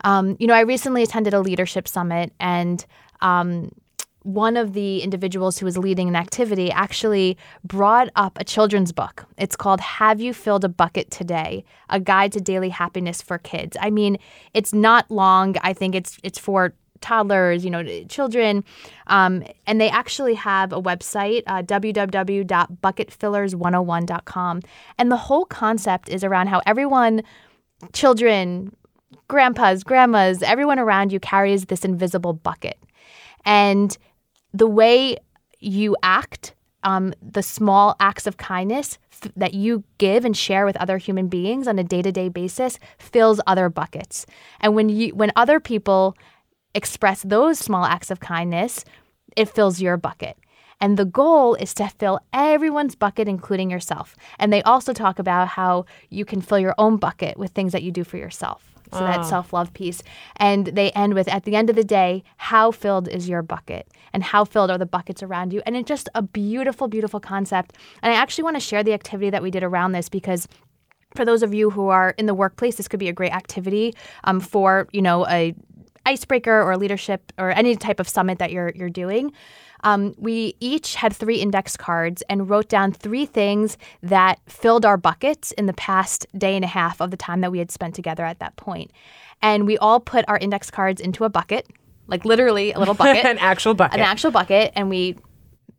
Um, 0.04 0.38
you 0.40 0.48
know, 0.48 0.54
I 0.54 0.62
recently 0.62 1.04
attended 1.04 1.34
a 1.34 1.42
leadership 1.42 1.88
summit, 1.88 2.34
and 2.40 2.84
um, 3.20 3.72
one 4.24 4.56
of 4.56 4.74
the 4.74 5.02
individuals 5.02 5.60
who 5.60 5.66
was 5.66 5.78
leading 5.78 6.08
an 6.08 6.16
activity 6.16 6.72
actually 6.72 7.38
brought 7.64 8.10
up 8.16 8.38
a 8.40 8.44
children's 8.44 8.92
book. 8.92 9.26
It's 9.38 9.56
called 9.56 9.80
Have 9.82 10.22
You 10.22 10.34
Filled 10.34 10.64
a 10.64 10.70
Bucket 10.70 11.12
Today? 11.12 11.66
A 11.90 12.00
Guide 12.00 12.32
to 12.32 12.42
Daily 12.42 12.70
Happiness 12.70 13.22
for 13.22 13.38
Kids. 13.38 13.76
I 13.80 13.90
mean, 13.90 14.18
it's 14.54 14.74
not 14.74 15.12
long. 15.12 15.56
I 15.62 15.74
think 15.74 15.94
it's 15.94 16.18
it's 16.24 16.40
for 16.40 16.74
toddlers, 17.02 17.66
you 17.66 17.72
know, 17.72 17.84
children. 18.06 18.64
Um, 19.08 19.44
and 19.68 19.82
they 19.82 19.90
actually 19.90 20.36
have 20.36 20.72
a 20.72 20.82
website, 20.82 21.44
uh, 21.48 21.64
www.bucketfillers101.com. 21.64 24.62
And 24.98 25.12
the 25.12 25.18
whole 25.18 25.44
concept 25.46 26.08
is 26.10 26.24
around 26.24 26.48
how 26.48 26.62
everyone, 26.66 27.24
children, 27.94 28.76
grandpas, 29.28 29.84
grandmas, 29.84 30.44
everyone 30.44 30.80
around 30.80 31.12
you 31.12 31.20
carries 31.20 31.66
this 31.66 31.84
invisible 31.84 32.32
bucket. 32.34 32.78
And 33.46 33.98
the 34.54 34.68
way 34.68 35.18
you 35.60 35.96
act, 36.04 36.54
um, 36.84 37.14
the 37.22 37.44
small 37.44 37.96
acts 38.00 38.28
of 38.28 38.38
kindness 38.38 38.98
f- 39.12 39.32
that 39.36 39.54
you 39.54 39.84
give 39.98 40.26
and 40.26 40.36
share 40.36 40.66
with 40.66 40.76
other 40.78 40.98
human 40.98 41.28
beings 41.28 41.68
on 41.68 41.80
a 41.80 41.84
day-to-day 41.84 42.30
basis 42.30 42.80
fills 42.98 43.40
other 43.46 43.70
buckets. 43.70 44.26
And 44.60 44.76
when 44.76 44.90
you 44.90 45.10
when 45.10 45.32
other 45.36 45.60
people 45.60 46.16
express 46.74 47.22
those 47.24 47.60
small 47.60 47.86
acts 47.86 48.12
of 48.12 48.20
kindness, 48.20 48.86
it 49.36 49.50
fills 49.50 49.82
your 49.82 49.98
bucket. 49.98 50.38
And 50.80 50.98
the 50.98 51.06
goal 51.06 51.54
is 51.56 51.74
to 51.76 51.88
fill 51.88 52.20
everyone's 52.34 52.96
bucket, 52.96 53.28
including 53.28 53.70
yourself. 53.70 54.16
And 54.40 54.52
they 54.52 54.64
also 54.64 54.94
talk 54.94 55.20
about 55.20 55.50
how 55.50 55.86
you 56.10 56.26
can 56.26 56.42
fill 56.42 56.58
your 56.58 56.74
own 56.80 56.98
bucket 56.98 57.38
with 57.38 57.52
things 57.52 57.72
that 57.72 57.84
you 57.84 57.92
do 57.92 58.04
for 58.04 58.18
yourself. 58.18 58.72
So 58.92 59.00
oh. 59.00 59.04
that 59.06 59.20
ah. 59.20 59.24
self 59.24 59.54
love 59.54 59.74
piece. 59.74 60.02
And 60.38 60.68
they 60.68 60.92
end 60.92 61.14
with 61.14 61.28
at 61.28 61.44
the 61.44 61.56
end 61.56 61.70
of 61.70 61.76
the 61.76 61.84
day, 61.84 62.24
how 62.38 62.72
filled 62.72 63.08
is 63.08 63.30
your 63.30 63.42
bucket? 63.42 63.88
And 64.12 64.24
how 64.24 64.44
filled 64.44 64.72
are 64.72 64.78
the 64.78 64.86
buckets 64.86 65.24
around 65.24 65.54
you? 65.54 65.62
And 65.66 65.78
it's 65.78 65.88
just 65.88 66.10
a 66.16 66.22
beautiful, 66.22 66.88
beautiful 66.88 67.20
concept. 67.20 67.78
And 68.02 68.12
I 68.12 68.18
actually 68.18 68.44
want 68.44 68.58
to 68.58 68.60
share 68.60 68.84
the 68.84 68.94
activity 68.94 69.30
that 69.30 69.44
we 69.44 69.52
did 69.52 69.64
around 69.64 69.94
this 69.94 70.10
because 70.10 70.48
for 71.16 71.26
those 71.26 71.44
of 71.44 71.54
you 71.54 71.70
who 71.70 71.90
are 71.90 72.16
in 72.18 72.26
the 72.26 72.34
workplace, 72.34 72.76
this 72.76 72.88
could 72.88 73.00
be 73.00 73.10
a 73.10 73.14
great 73.14 73.34
activity 73.34 73.94
um, 74.24 74.40
for 74.40 74.88
you 74.92 75.02
know 75.02 75.28
a 75.28 75.54
icebreaker 76.06 76.62
or 76.62 76.78
leadership 76.78 77.32
or 77.38 77.52
any 77.52 77.76
type 77.76 78.00
of 78.00 78.08
summit 78.10 78.40
that 78.40 78.52
you're 78.52 78.72
you're 78.76 78.90
doing. 78.90 79.32
Um, 79.84 80.14
we 80.18 80.56
each 80.60 80.94
had 80.96 81.12
three 81.12 81.38
index 81.38 81.76
cards 81.76 82.22
and 82.30 82.48
wrote 82.48 82.70
down 82.70 82.92
three 82.92 83.26
things 83.26 83.80
that 84.04 84.40
filled 84.48 84.86
our 84.86 84.96
buckets 84.98 85.52
in 85.54 85.66
the 85.66 85.74
past 85.74 86.28
day 86.38 86.56
and 86.56 86.64
a 86.64 86.68
half 86.68 87.02
of 87.02 87.10
the 87.10 87.18
time 87.18 87.42
that 87.42 87.52
we 87.52 87.58
had 87.58 87.72
spent 87.72 87.96
together 87.96 88.24
at 88.24 88.38
that 88.40 88.56
point. 88.58 88.92
And 89.42 89.66
we 89.66 89.80
all 89.80 90.00
put 90.00 90.24
our 90.28 90.38
index 90.38 90.70
cards 90.70 91.02
into 91.02 91.24
a 91.24 91.30
bucket, 91.30 91.68
like 92.06 92.26
literally 92.26 92.72
a 92.74 92.78
little 92.80 92.94
bucket, 93.04 93.26
An 93.26 93.40
actual 93.40 93.74
bucket. 93.74 94.00
an 94.00 94.06
actual 94.06 94.30
bucket, 94.30 94.72
and 94.76 94.88
we 94.88 95.16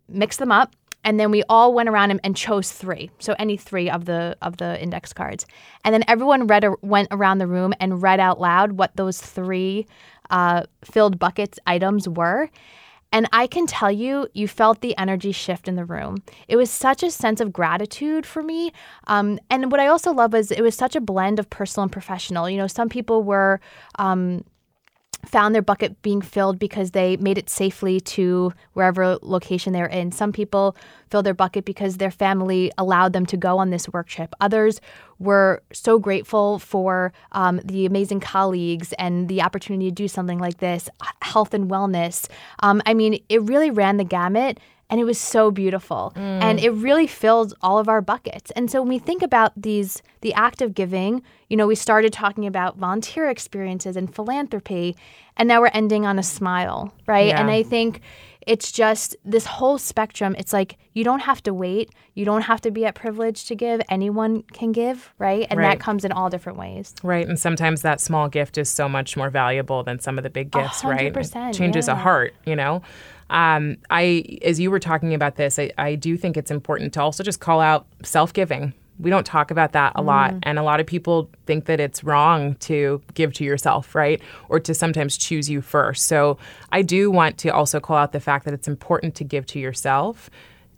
mixed 0.08 0.40
them 0.40 0.50
up. 0.50 0.74
And 1.04 1.18
then 1.18 1.30
we 1.30 1.42
all 1.48 1.74
went 1.74 1.88
around 1.88 2.10
and, 2.12 2.20
and 2.22 2.36
chose 2.36 2.70
three, 2.70 3.10
so 3.18 3.34
any 3.38 3.56
three 3.56 3.90
of 3.90 4.04
the 4.04 4.36
of 4.40 4.58
the 4.58 4.80
index 4.80 5.12
cards. 5.12 5.46
And 5.84 5.92
then 5.92 6.04
everyone 6.06 6.46
read 6.46 6.64
a, 6.64 6.74
went 6.82 7.08
around 7.10 7.38
the 7.38 7.46
room 7.46 7.74
and 7.80 8.02
read 8.02 8.20
out 8.20 8.40
loud 8.40 8.72
what 8.72 8.96
those 8.96 9.20
three 9.20 9.86
uh, 10.30 10.62
filled 10.84 11.18
buckets 11.18 11.58
items 11.66 12.08
were. 12.08 12.50
And 13.14 13.28
I 13.32 13.46
can 13.46 13.66
tell 13.66 13.92
you, 13.92 14.26
you 14.32 14.48
felt 14.48 14.80
the 14.80 14.96
energy 14.96 15.32
shift 15.32 15.68
in 15.68 15.76
the 15.76 15.84
room. 15.84 16.22
It 16.48 16.56
was 16.56 16.70
such 16.70 17.02
a 17.02 17.10
sense 17.10 17.42
of 17.42 17.52
gratitude 17.52 18.24
for 18.24 18.42
me. 18.42 18.72
Um, 19.06 19.38
and 19.50 19.70
what 19.70 19.80
I 19.80 19.88
also 19.88 20.12
love 20.12 20.32
was 20.32 20.50
it 20.50 20.62
was 20.62 20.74
such 20.74 20.96
a 20.96 21.00
blend 21.00 21.38
of 21.38 21.50
personal 21.50 21.82
and 21.82 21.92
professional. 21.92 22.48
You 22.48 22.56
know, 22.56 22.66
some 22.66 22.88
people 22.88 23.22
were. 23.22 23.60
Um, 23.98 24.44
found 25.24 25.54
their 25.54 25.62
bucket 25.62 26.00
being 26.02 26.20
filled 26.20 26.58
because 26.58 26.90
they 26.90 27.16
made 27.18 27.38
it 27.38 27.48
safely 27.48 28.00
to 28.00 28.52
wherever 28.72 29.18
location 29.22 29.72
they're 29.72 29.86
in. 29.86 30.12
Some 30.12 30.32
people 30.32 30.76
filled 31.10 31.26
their 31.26 31.34
bucket 31.34 31.64
because 31.64 31.98
their 31.98 32.10
family 32.10 32.72
allowed 32.76 33.12
them 33.12 33.26
to 33.26 33.36
go 33.36 33.58
on 33.58 33.70
this 33.70 33.88
work 33.88 34.08
trip. 34.08 34.34
Others 34.40 34.80
were 35.18 35.62
so 35.72 35.98
grateful 35.98 36.58
for 36.58 37.12
um, 37.32 37.60
the 37.64 37.86
amazing 37.86 38.20
colleagues 38.20 38.92
and 38.94 39.28
the 39.28 39.42
opportunity 39.42 39.86
to 39.86 39.94
do 39.94 40.08
something 40.08 40.38
like 40.38 40.58
this, 40.58 40.88
health 41.22 41.54
and 41.54 41.70
wellness. 41.70 42.28
Um, 42.60 42.82
I 42.86 42.94
mean, 42.94 43.22
it 43.28 43.42
really 43.42 43.70
ran 43.70 43.98
the 43.98 44.04
gamut 44.04 44.58
and 44.92 45.00
it 45.00 45.04
was 45.04 45.18
so 45.18 45.50
beautiful. 45.50 46.12
And 46.16 46.58
mm. 46.58 46.62
it 46.62 46.70
really 46.72 47.06
filled 47.06 47.54
all 47.62 47.78
of 47.78 47.88
our 47.88 48.02
buckets. 48.02 48.50
And 48.50 48.70
so 48.70 48.82
when 48.82 48.90
we 48.90 48.98
think 48.98 49.22
about 49.22 49.52
these 49.56 50.02
the 50.20 50.34
act 50.34 50.62
of 50.62 50.74
giving 50.74 51.22
you 51.48 51.56
know 51.56 51.66
we 51.66 51.74
started 51.74 52.12
talking 52.12 52.46
about 52.46 52.78
volunteer 52.78 53.28
experiences 53.28 53.96
and 53.96 54.14
philanthropy 54.14 54.96
and 55.36 55.48
now 55.48 55.60
we're 55.60 55.70
ending 55.74 56.06
on 56.06 56.18
a 56.18 56.22
smile 56.22 56.94
right? 57.06 57.28
Yeah. 57.28 57.40
and 57.40 57.50
i 57.50 57.62
think 57.62 58.00
it's 58.46 58.72
just 58.72 59.16
this 59.24 59.46
whole 59.46 59.78
spectrum 59.78 60.34
it's 60.38 60.52
like 60.52 60.76
you 60.94 61.04
don't 61.04 61.20
have 61.20 61.42
to 61.42 61.52
wait 61.54 61.90
you 62.14 62.24
don't 62.24 62.42
have 62.42 62.60
to 62.60 62.70
be 62.70 62.84
at 62.84 62.94
privilege 62.94 63.44
to 63.46 63.54
give 63.54 63.80
anyone 63.88 64.42
can 64.52 64.72
give 64.72 65.12
right 65.18 65.46
and 65.50 65.58
Right. 65.58 65.70
that 65.78 65.80
comes 65.80 66.04
in 66.04 66.12
all 66.12 66.28
different 66.30 66.58
ways 66.58 66.94
Right. 67.02 67.26
And 67.26 67.38
sometimes 67.38 67.82
that 67.82 68.00
small 68.00 68.28
gift 68.28 68.58
is 68.58 68.70
so 68.70 68.88
much 68.88 69.16
more 69.16 69.30
valuable 69.30 69.82
than 69.82 69.98
some 69.98 70.18
of 70.18 70.24
the 70.24 70.30
big 70.30 70.50
gifts, 70.50 70.84
right? 70.84 71.14
It 71.16 71.52
changes 71.54 71.88
a 71.88 71.94
heart, 71.94 72.34
you 72.46 72.56
know? 72.56 72.82
Um, 73.30 73.78
I, 73.90 74.38
as 74.42 74.60
you 74.60 74.70
were 74.70 74.78
talking 74.78 75.14
about 75.14 75.36
this, 75.36 75.58
I, 75.58 75.70
I 75.78 75.94
do 75.94 76.16
think 76.16 76.36
it's 76.36 76.50
important 76.50 76.92
to 76.94 77.00
also 77.02 77.22
just 77.22 77.40
call 77.40 77.60
out 77.60 77.86
self 78.02 78.32
giving. 78.32 78.74
We 79.02 79.10
don't 79.10 79.26
talk 79.26 79.50
about 79.50 79.72
that 79.72 79.92
a 79.96 80.02
lot. 80.02 80.32
Mm. 80.32 80.38
And 80.44 80.58
a 80.58 80.62
lot 80.62 80.80
of 80.80 80.86
people 80.86 81.28
think 81.46 81.66
that 81.66 81.80
it's 81.80 82.04
wrong 82.04 82.54
to 82.56 83.02
give 83.14 83.32
to 83.34 83.44
yourself, 83.44 83.94
right? 83.94 84.22
Or 84.48 84.60
to 84.60 84.74
sometimes 84.74 85.16
choose 85.16 85.50
you 85.50 85.60
first. 85.60 86.06
So 86.06 86.38
I 86.70 86.82
do 86.82 87.10
want 87.10 87.38
to 87.38 87.48
also 87.48 87.80
call 87.80 87.96
out 87.96 88.12
the 88.12 88.20
fact 88.20 88.44
that 88.44 88.54
it's 88.54 88.68
important 88.68 89.14
to 89.16 89.24
give 89.24 89.44
to 89.46 89.58
yourself 89.58 90.30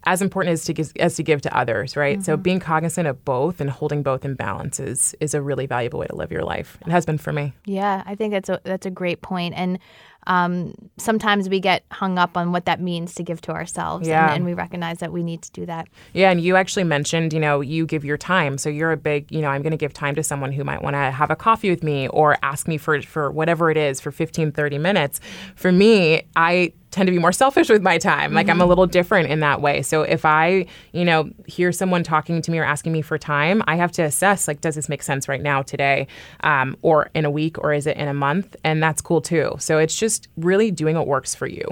as 0.07 0.23
important 0.23 0.53
as 0.53 0.65
to 0.67 0.73
give, 0.73 0.93
as 1.01 1.17
to 1.17 1.23
give 1.23 1.41
to 1.43 1.57
others, 1.57 1.97
right? 1.97 2.23
So 2.23 2.37
being 2.37 2.61
cognizant 2.61 3.09
of 3.09 3.25
both 3.25 3.61
and 3.61 3.71
holding 3.71 4.03
both 4.03 4.25
in 4.25 4.35
balance 4.35 4.79
is 4.81 5.15
is 5.21 5.35
a 5.35 5.41
really 5.43 5.67
valuable 5.67 5.99
way 6.01 6.07
to 6.07 6.17
live 6.17 6.31
your 6.33 6.45
life. 6.45 6.79
It 6.87 6.91
has 6.91 7.05
been 7.07 7.19
for 7.19 7.33
me. 7.33 7.53
Yeah, 7.65 8.03
I 8.07 8.15
think 8.15 8.33
that's 8.33 8.49
a 8.49 8.61
that's 8.65 8.87
a 8.87 8.91
great 8.91 9.23
point. 9.23 9.55
And 9.57 9.79
um, 10.27 10.75
sometimes 10.97 11.51
we 11.51 11.61
get 11.61 11.85
hung 11.93 12.19
up 12.19 12.35
on 12.37 12.51
what 12.51 12.65
that 12.65 12.81
means 12.81 13.15
to 13.17 13.23
give 13.23 13.43
to 13.43 13.53
ourselves, 13.53 14.09
Yeah. 14.09 14.25
and, 14.29 14.37
and 14.37 14.45
we 14.47 14.55
recognize 14.55 14.99
that 15.01 15.13
we 15.13 15.23
need 15.23 15.43
to 15.43 15.51
do 15.53 15.67
that. 15.67 15.87
Yeah, 16.15 16.31
and 16.31 16.41
you 16.41 16.57
actually 16.57 16.85
mentioned, 16.85 17.35
you 17.35 17.41
know, 17.41 17.61
you 17.61 17.85
give 17.85 18.07
your 18.07 18.17
time. 18.17 18.57
So 18.57 18.71
you're 18.71 18.93
a 18.93 18.97
big, 18.97 19.31
you 19.31 19.43
know, 19.43 19.49
I'm 19.49 19.61
going 19.61 19.73
to 19.73 19.77
give 19.77 19.93
time 19.93 20.15
to 20.15 20.23
someone 20.23 20.51
who 20.53 20.65
might 20.65 20.83
want 20.83 20.95
to 20.95 21.11
have 21.11 21.31
a 21.31 21.37
coffee 21.37 21.69
with 21.69 21.83
me 21.83 22.09
or 22.09 22.39
ask 22.43 22.67
me 22.67 22.79
for 22.79 23.03
for 23.03 23.31
whatever 23.31 23.71
it 23.71 23.77
is 23.77 24.01
for 24.01 24.11
15, 24.11 24.53
30 24.53 24.79
minutes. 24.79 25.21
For 25.57 25.71
me, 25.71 26.23
I 26.37 26.73
tend 26.95 27.09
to 27.09 27.11
be 27.11 27.19
more 27.19 27.33
selfish 27.33 27.69
with 27.69 27.83
my 27.83 27.99
time. 27.99 28.33
Like 28.33 28.49
I'm 28.49 28.61
a 28.61 28.67
little 28.67 28.87
different 28.87 29.29
in 29.29 29.41
that 29.41 29.61
way. 29.61 29.83
So 29.83 30.03
if 30.03 30.25
I, 30.25 30.67
you 30.93 31.05
know, 31.05 31.29
hear 31.47 31.73
someone 31.73 32.05
talking 32.05 32.41
to 32.41 32.51
me 32.51 32.59
or 32.59 32.65
asking 32.65 32.93
me 32.93 33.03
for 33.03 33.19
time, 33.19 33.63
I 33.67 33.75
have 33.77 33.91
to 33.93 34.03
assess 34.03 34.47
like, 34.47 34.61
does 34.61 34.77
this 34.77 34.89
make 34.89 35.03
sense 35.03 35.29
right 35.29 35.43
now, 35.43 35.63
today, 35.63 36.07
um, 36.45 36.77
or 36.83 37.11
in 37.15 37.25
a 37.25 37.31
week, 37.31 37.59
or 37.59 37.73
is 37.73 37.87
it 37.87 37.97
in 37.97 38.07
a 38.07 38.15
month? 38.15 38.55
And 38.63 38.83
that's 38.83 39.01
cool 39.01 39.21
too. 39.21 39.57
So 39.59 39.79
it's 39.79 39.95
just 39.95 40.29
really 40.37 40.71
doing 40.71 40.97
what 40.97 41.09
works 41.09 41.35
for 41.35 41.47
you. 41.47 41.67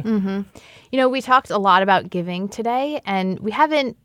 You 0.90 0.98
know, 0.98 1.08
we 1.08 1.22
talked 1.22 1.50
a 1.50 1.58
lot 1.58 1.82
about 1.82 2.11
giving 2.11 2.48
today, 2.48 3.00
and 3.06 3.38
we 3.40 3.50
haven't 3.52 3.96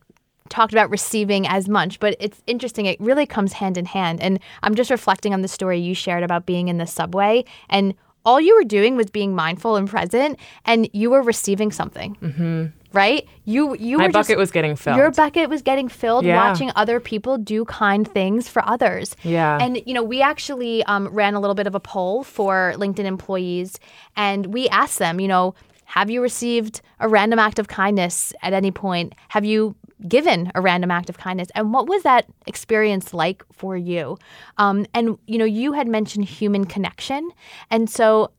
talked 0.49 0.71
about 0.71 0.89
receiving 0.89 1.47
as 1.47 1.67
much, 1.67 1.99
but 1.99 2.15
it's 2.19 2.41
interesting. 2.47 2.85
It 2.85 2.99
really 3.01 3.25
comes 3.25 3.53
hand 3.53 3.77
in 3.77 3.85
hand. 3.85 4.21
And 4.21 4.39
I'm 4.63 4.75
just 4.75 4.89
reflecting 4.89 5.33
on 5.33 5.41
the 5.41 5.47
story 5.47 5.79
you 5.79 5.93
shared 5.93 6.23
about 6.23 6.45
being 6.45 6.69
in 6.69 6.77
the 6.77 6.87
subway 6.87 7.43
and 7.69 7.93
all 8.27 8.39
you 8.47 8.53
were 8.57 8.63
doing 8.77 8.95
was 8.97 9.09
being 9.19 9.31
mindful 9.33 9.75
and 9.79 9.87
present, 9.89 10.37
and 10.65 10.79
you 10.93 11.09
were 11.09 11.23
receiving 11.33 11.71
something. 11.71 12.15
Mm-hmm. 12.21 12.65
Right? 12.93 13.27
You 13.45 13.75
you 13.75 13.97
My 13.97 14.05
were 14.05 14.11
just- 14.11 14.27
bucket 14.29 14.37
was 14.37 14.51
getting 14.51 14.75
filled. 14.75 14.97
Your 14.97 15.11
bucket 15.11 15.49
was 15.49 15.61
getting 15.61 15.87
filled 15.89 16.25
Yeah. 16.25 16.37
watching 16.49 16.71
other 16.75 16.99
people 16.99 17.37
do 17.37 17.65
kind 17.65 18.07
things 18.17 18.47
for 18.49 18.61
others. 18.65 19.15
Yeah. 19.23 19.57
And 19.63 19.81
you 19.85 19.93
know, 19.93 20.03
we 20.03 20.21
actually 20.21 20.83
um, 20.85 21.07
ran 21.09 21.33
a 21.35 21.39
little 21.39 21.53
bit 21.61 21.67
of 21.67 21.75
a 21.75 21.79
poll 21.79 22.23
for 22.23 22.73
LinkedIn 22.77 23.05
employees, 23.05 23.79
and 24.15 24.47
we 24.55 24.67
asked 24.69 24.99
them, 24.99 25.19
you 25.19 25.27
know, 25.27 25.53
have 25.87 26.09
you 26.09 26.21
received 26.21 26.81
a 26.99 27.07
random 27.07 27.39
act 27.39 27.59
of 27.59 27.69
kindness 27.69 28.33
at 28.41 28.51
any 28.51 28.71
point? 28.71 29.15
Have 29.29 29.45
you 29.45 29.73
given 30.05 30.51
a 30.53 30.59
random 30.59 30.91
act 30.91 31.09
of 31.09 31.17
kindness? 31.17 31.47
And 31.55 31.73
what 31.73 31.87
was 31.87 32.03
that 32.03 32.25
experience 32.45 33.13
like 33.13 33.41
for 33.53 33.77
you? 33.77 34.17
Um, 34.57 34.85
and 34.93 35.17
you 35.27 35.37
know, 35.37 35.45
you 35.45 35.71
had 35.71 35.87
mentioned 35.87 36.25
human 36.25 36.65
connection, 36.65 37.31
and 37.71 37.89
so 37.89 38.31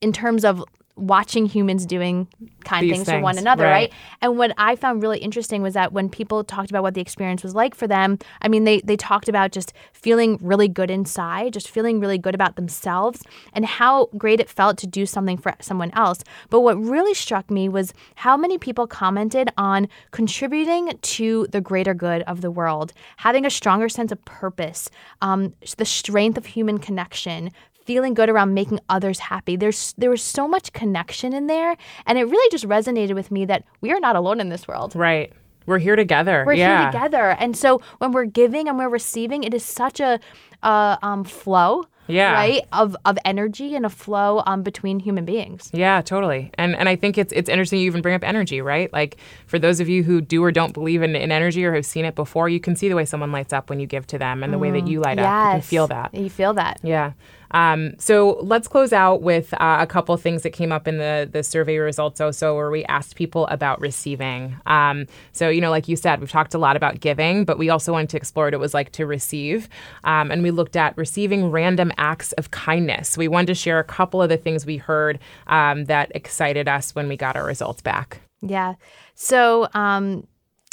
in 0.00 0.12
terms 0.12 0.44
of 0.44 0.62
watching 0.98 1.46
humans 1.46 1.86
doing 1.86 2.28
kind 2.64 2.84
These 2.84 2.96
things, 2.96 3.10
for 3.10 3.20
one 3.20 3.38
another, 3.38 3.64
right. 3.64 3.90
right? 3.90 3.92
And 4.20 4.36
what 4.36 4.52
I 4.58 4.76
found 4.76 5.02
really 5.02 5.18
interesting 5.18 5.62
was 5.62 5.74
that 5.74 5.92
when 5.92 6.08
people 6.08 6.44
talked 6.44 6.70
about 6.70 6.82
what 6.82 6.94
the 6.94 7.00
experience 7.00 7.42
was 7.42 7.54
like 7.54 7.74
for 7.74 7.86
them, 7.86 8.18
I 8.42 8.48
mean, 8.48 8.64
they 8.64 8.80
they 8.80 8.96
talked 8.96 9.28
about 9.28 9.52
just 9.52 9.72
feeling 9.92 10.38
really 10.42 10.68
good 10.68 10.90
inside, 10.90 11.52
just 11.52 11.68
feeling 11.70 12.00
really 12.00 12.18
good 12.18 12.34
about 12.34 12.56
themselves, 12.56 13.22
and 13.52 13.64
how 13.64 14.06
great 14.18 14.40
it 14.40 14.48
felt 14.48 14.78
to 14.78 14.86
do 14.86 15.06
something 15.06 15.38
for 15.38 15.54
someone 15.60 15.90
else. 15.92 16.22
But 16.50 16.60
what 16.60 16.78
really 16.78 17.14
struck 17.14 17.50
me 17.50 17.68
was 17.68 17.92
how 18.16 18.36
many 18.36 18.58
people 18.58 18.86
commented 18.86 19.50
on 19.56 19.88
contributing 20.10 20.98
to 21.00 21.46
the 21.50 21.60
greater 21.60 21.94
good 21.94 22.22
of 22.22 22.40
the 22.40 22.50
world, 22.50 22.92
having 23.18 23.46
a 23.46 23.50
stronger 23.50 23.88
sense 23.88 24.12
of 24.12 24.24
purpose, 24.24 24.90
um, 25.22 25.54
the 25.76 25.84
strength 25.84 26.36
of 26.36 26.46
human 26.46 26.78
connection, 26.78 27.50
feeling 27.88 28.12
good 28.12 28.28
around 28.28 28.52
making 28.52 28.78
others 28.90 29.18
happy. 29.18 29.56
There's 29.56 29.94
there 29.96 30.10
was 30.10 30.20
so 30.22 30.46
much 30.46 30.74
connection 30.74 31.32
in 31.32 31.46
there, 31.46 31.74
and 32.06 32.18
it 32.18 32.24
really 32.24 32.50
just 32.50 32.66
resonated 32.68 33.14
with 33.14 33.30
me 33.30 33.46
that 33.46 33.64
we 33.80 33.90
are 33.92 34.00
not 34.00 34.14
alone 34.14 34.40
in 34.40 34.50
this 34.50 34.68
world. 34.68 34.94
right. 34.94 35.32
We're 35.64 35.78
here 35.78 35.96
together. 35.96 36.44
We're 36.46 36.54
yeah. 36.54 36.68
here 36.80 36.92
together, 36.92 37.36
and 37.38 37.54
so 37.54 37.82
when 37.98 38.12
we're 38.12 38.24
giving 38.24 38.68
and 38.68 38.78
we're 38.78 38.88
receiving, 38.88 39.44
it 39.44 39.52
is 39.52 39.62
such 39.62 40.00
a 40.00 40.18
uh, 40.62 40.96
um, 41.02 41.24
flow, 41.24 41.84
Yeah. 42.06 42.32
right, 42.32 42.62
of 42.72 42.96
of 43.04 43.18
energy 43.26 43.74
and 43.76 43.84
a 43.84 43.90
flow 43.90 44.42
um, 44.46 44.62
between 44.62 44.98
human 44.98 45.26
beings. 45.26 45.68
Yeah, 45.74 46.00
totally. 46.00 46.50
And 46.54 46.74
and 46.74 46.88
I 46.88 46.96
think 46.96 47.18
it's 47.18 47.32
it's 47.34 47.50
interesting 47.50 47.80
you 47.80 47.86
even 47.86 48.00
bring 48.00 48.14
up 48.14 48.24
energy, 48.24 48.62
right? 48.62 48.90
Like 48.94 49.18
for 49.46 49.58
those 49.58 49.78
of 49.78 49.90
you 49.90 50.02
who 50.04 50.22
do 50.22 50.42
or 50.42 50.52
don't 50.52 50.72
believe 50.72 51.02
in, 51.02 51.14
in 51.14 51.30
energy 51.30 51.62
or 51.66 51.74
have 51.74 51.84
seen 51.84 52.06
it 52.06 52.14
before, 52.14 52.48
you 52.48 52.60
can 52.60 52.74
see 52.74 52.88
the 52.88 52.96
way 52.96 53.04
someone 53.04 53.30
lights 53.30 53.52
up 53.52 53.68
when 53.68 53.78
you 53.78 53.86
give 53.86 54.06
to 54.06 54.18
them 54.18 54.42
and 54.42 54.52
the 54.54 54.58
way 54.58 54.70
that 54.70 54.86
you 54.86 55.00
light 55.00 55.18
up. 55.18 55.26
You 55.26 55.60
can 55.60 55.60
feel 55.60 55.86
that. 55.88 56.14
You 56.14 56.30
feel 56.30 56.54
that. 56.54 56.80
Yeah. 56.82 57.12
Um, 57.52 57.94
so 57.98 58.38
let's 58.42 58.68
close 58.68 58.92
out 58.92 59.22
with 59.22 59.54
uh, 59.54 59.78
a 59.80 59.86
couple 59.86 60.16
things 60.16 60.42
that 60.42 60.50
came 60.50 60.72
up 60.72 60.86
in 60.86 60.98
the 60.98 61.28
the 61.30 61.42
survey 61.42 61.78
results 61.78 62.20
also, 62.20 62.54
where 62.54 62.70
we 62.70 62.84
asked 62.84 63.16
people 63.16 63.46
about 63.46 63.80
receiving. 63.80 64.56
Um, 64.66 65.06
so 65.32 65.48
you 65.48 65.60
know, 65.60 65.70
like 65.70 65.88
you 65.88 65.96
said, 65.96 66.20
we've 66.20 66.30
talked 66.30 66.54
a 66.54 66.58
lot 66.58 66.76
about 66.76 67.00
giving, 67.00 67.44
but 67.44 67.58
we 67.58 67.70
also 67.70 67.92
wanted 67.92 68.10
to 68.10 68.16
explore 68.16 68.46
what 68.46 68.54
it 68.54 68.60
was 68.60 68.74
like 68.74 68.92
to 68.92 69.06
receive, 69.06 69.68
um, 70.04 70.30
and 70.30 70.42
we 70.42 70.50
looked 70.50 70.76
at 70.76 70.96
receiving 70.96 71.50
random 71.50 71.92
acts 71.98 72.32
of 72.32 72.50
kindness. 72.50 73.16
We 73.16 73.28
wanted 73.28 73.48
to 73.48 73.54
share 73.54 73.78
a 73.78 73.84
couple 73.84 74.22
of 74.22 74.28
the 74.28 74.36
things 74.36 74.66
we 74.66 74.76
heard 74.76 75.18
um, 75.46 75.86
that 75.86 76.12
excited 76.14 76.68
us 76.68 76.94
when 76.94 77.08
we 77.08 77.16
got 77.16 77.36
our 77.36 77.44
results 77.44 77.82
back. 77.82 78.20
Yeah. 78.40 78.74
So 79.14 79.68
um, 79.74 80.26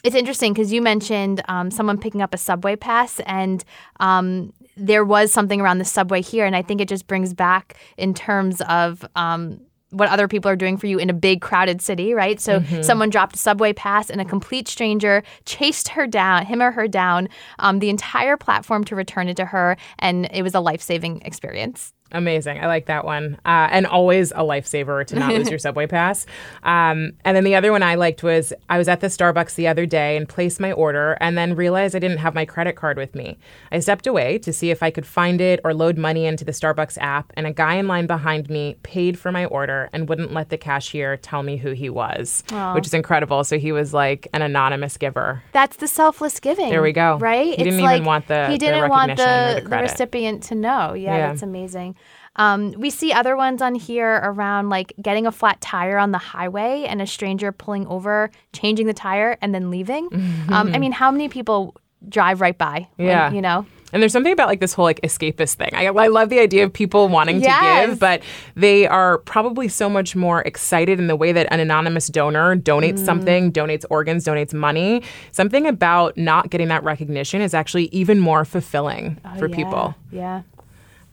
it's 0.04 0.16
interesting 0.16 0.54
because 0.54 0.72
you 0.72 0.82
mentioned 0.82 1.42
um, 1.48 1.72
someone 1.72 1.98
picking 1.98 2.22
up 2.22 2.34
a 2.34 2.38
subway 2.38 2.76
pass, 2.76 3.20
and 3.22 3.64
um, 4.00 4.54
there 4.78 5.06
was 5.06 5.32
something 5.32 5.62
around 5.62 5.78
the 5.80 5.86
subway 5.86 6.22
here, 6.22 6.46
and 6.46 6.56
I 6.56 6.62
think 6.62 6.82
it 6.82 6.88
just 6.88 7.08
brings 7.08 7.34
back 7.34 7.78
in 7.98 8.14
terms 8.14 8.62
of. 8.68 9.06
Um, 9.16 9.62
what 9.92 10.10
other 10.10 10.28
people 10.28 10.52
are 10.52 10.58
doing 10.58 10.76
for 10.76 10.88
you 10.88 10.98
in 10.98 11.10
a 11.10 11.14
big 11.14 11.40
crowded 11.40 11.82
city, 11.82 12.14
right? 12.14 12.42
So 12.42 12.60
Mm-hmm. 12.60 12.82
someone 12.82 13.10
dropped 13.10 13.36
a 13.36 13.38
subway 13.38 13.72
pass 13.72 14.10
and 14.10 14.20
a 14.20 14.26
complete 14.26 14.68
stranger 14.68 15.24
chased 15.46 15.88
her 15.90 16.06
down, 16.06 16.46
him 16.46 16.62
or 16.62 16.72
her 16.72 16.86
down, 16.90 17.30
um, 17.60 17.80
the 17.80 17.90
entire 17.90 18.36
platform 18.36 18.84
to 18.86 18.96
return 18.96 19.30
it 19.30 19.38
to 19.38 19.46
her, 19.46 19.78
and 20.00 20.28
it 20.34 20.42
was 20.42 20.54
a 20.54 20.60
life 20.60 20.82
saving 20.82 21.22
experience. 21.22 21.94
Amazing. 22.12 22.60
I 22.64 22.68
like 22.68 22.86
that 22.86 23.04
one. 23.04 23.38
Uh, 23.46 23.68
and 23.72 23.86
always 23.88 24.32
a 24.32 24.36
lifesaver 24.36 25.06
to 25.08 25.16
not 25.16 25.34
lose 25.34 25.50
your 25.50 25.60
subway 25.68 25.88
pass. 25.88 26.26
Um, 26.64 27.14
and 27.26 27.36
then 27.36 27.44
the 27.44 27.56
other 27.56 27.72
one 27.72 27.82
I 27.84 27.96
liked 27.96 28.22
was 28.24 28.54
I 28.70 28.78
was 28.78 28.88
at 28.88 29.02
the 29.02 29.08
Starbucks 29.08 29.56
the 29.56 29.68
other 29.68 29.86
day 29.86 30.16
and 30.16 30.30
placed 30.30 30.60
my 30.60 30.72
order 30.72 31.18
and 31.20 31.36
then 31.38 31.56
realized 31.56 31.96
I 31.96 32.00
didn't 32.00 32.20
have 32.20 32.36
my 32.36 32.46
credit 32.46 32.76
card 32.76 32.98
with 32.98 33.16
me. 33.16 33.38
I 33.72 33.80
stepped 33.80 34.06
away 34.08 34.38
to 34.40 34.54
see 34.54 34.70
if 34.70 34.84
I 34.84 34.92
could 34.92 35.06
find 35.06 35.42
it 35.42 35.60
or 35.64 35.74
load 35.74 35.98
money 35.98 36.26
into 36.26 36.46
the 36.46 36.52
Starbucks 36.52 36.98
app, 37.02 37.34
and 37.36 37.48
a 37.48 37.52
guy 37.52 37.74
in 37.76 37.88
line 37.88 38.06
behind 38.08 38.50
me 38.50 38.78
paid 38.84 39.18
for 39.20 39.32
my 39.32 39.46
order 39.46 39.90
and 39.92 40.08
wouldn't 40.08 40.32
let 40.32 40.50
the 40.50 40.58
cashier 40.58 41.18
tell 41.18 41.42
me 41.44 41.58
who 41.58 41.72
he 41.72 41.90
was, 41.90 42.44
which 42.76 42.86
is 42.86 42.94
incredible. 42.94 43.44
So 43.44 43.58
he 43.58 43.72
was 43.72 43.94
like 43.94 44.28
an 44.32 44.42
anonymous 44.44 44.96
giver. 44.98 45.44
That's 45.54 45.78
the 45.78 45.88
selfless 45.88 46.40
giving. 46.40 46.70
There 46.70 46.84
we 46.84 46.94
go. 46.94 47.18
Right? 47.18 47.58
He 47.58 47.64
didn't 47.64 47.80
even 47.80 48.06
want 48.06 48.28
the- 48.28 48.48
he 48.48 48.58
didn't 48.58 48.90
want 48.90 49.10
recognition 49.10 49.30
or 49.30 49.54
the, 49.56 49.62
the 49.62 49.70
the, 49.70 49.82
recipient 49.82 50.44
to 50.44 50.56
know. 50.56 50.94
Yeah, 50.94 51.18
Yeah. 51.18 51.28
that's 51.30 51.42
amazing. 51.42 51.96
Um, 52.38 52.72
we 52.78 52.90
see 52.90 53.14
other 53.14 53.36
ones 53.38 53.62
on 53.62 53.76
here 53.76 54.20
around 54.24 54.70
like 54.70 54.94
getting 55.02 55.26
a 55.26 55.32
flat 55.32 55.62
tire 55.62 55.98
on 55.98 56.12
the 56.12 56.18
highway 56.18 56.86
and 56.88 57.02
a 57.02 57.08
stranger 57.08 57.52
pulling 57.52 57.88
over, 57.88 58.30
changing 58.54 58.88
the 58.88 58.94
tire, 58.94 59.38
and 59.42 59.54
then 59.56 59.70
leaving. 59.72 60.10
Um, 60.50 60.74
I 60.74 60.78
mean, 60.80 60.92
how 60.92 61.12
many 61.12 61.30
people 61.30 61.76
drive 62.10 62.42
right 62.42 62.58
by? 62.58 62.88
when, 62.98 63.08
Yeah. 63.08 63.32
you 63.32 63.42
know. 63.42 63.66
And 63.94 64.02
there's 64.02 64.12
something 64.12 64.34
about 64.34 64.50
like 64.50 64.60
this 64.60 64.74
whole 64.74 64.84
like 64.84 65.00
escapist 65.02 65.56
thing. 65.56 65.70
I, 65.74 65.86
I 65.86 66.08
love 66.08 66.28
the 66.28 66.40
idea 66.40 66.66
of 66.66 66.74
people 66.74 67.08
wanting 67.08 67.40
to 67.42 67.48
give, 67.88 67.98
but 67.98 68.22
they 68.56 68.86
are 68.88 69.20
probably 69.20 69.70
so 69.70 69.90
much 69.90 70.18
more 70.18 70.42
excited 70.42 71.00
in 71.00 71.08
the 71.08 71.16
way 71.16 71.32
that 71.32 71.48
an 71.50 71.62
anonymous 71.62 72.08
donor 72.08 72.58
donates 72.58 73.00
Mm. 73.00 73.06
something, 73.06 73.52
donates 73.54 73.86
organs, 73.90 74.26
donates 74.26 74.54
money. 74.54 75.02
Something 75.32 75.66
about 75.66 76.18
not 76.18 76.50
getting 76.50 76.68
that 76.68 76.84
recognition 76.84 77.40
is 77.42 77.54
actually 77.54 77.86
even 77.94 78.20
more 78.20 78.44
fulfilling 78.44 79.16
for 79.38 79.46
Oh, 79.46 79.50
yeah. 79.50 79.56
people. 79.56 79.96
Yeah. 80.12 80.42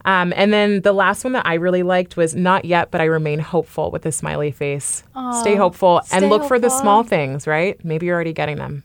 Um, 0.05 0.33
and 0.37 0.53
then 0.53 0.83
the 0.83 0.93
last 0.93 1.25
one 1.25 1.33
that 1.35 1.47
I 1.47 1.55
really 1.55 1.83
liked 1.83 2.17
was 2.17 2.35
not 2.35 2.65
yet, 2.65 2.91
but 2.91 3.01
I 3.01 3.05
remain 3.05 3.39
hopeful 3.39 3.91
with 3.91 4.05
a 4.07 4.13
smiley 4.13 4.51
face. 4.51 5.05
stay 5.41 5.55
hopeful 5.55 5.99
and 6.13 6.23
stay 6.23 6.29
look 6.29 6.45
for 6.45 6.59
the 6.59 6.71
small 6.71 7.03
things, 7.03 7.47
right? 7.47 7.83
Maybe 7.85 8.07
you're 8.07 8.15
already 8.15 8.33
getting 8.33 8.57
them. 8.57 8.83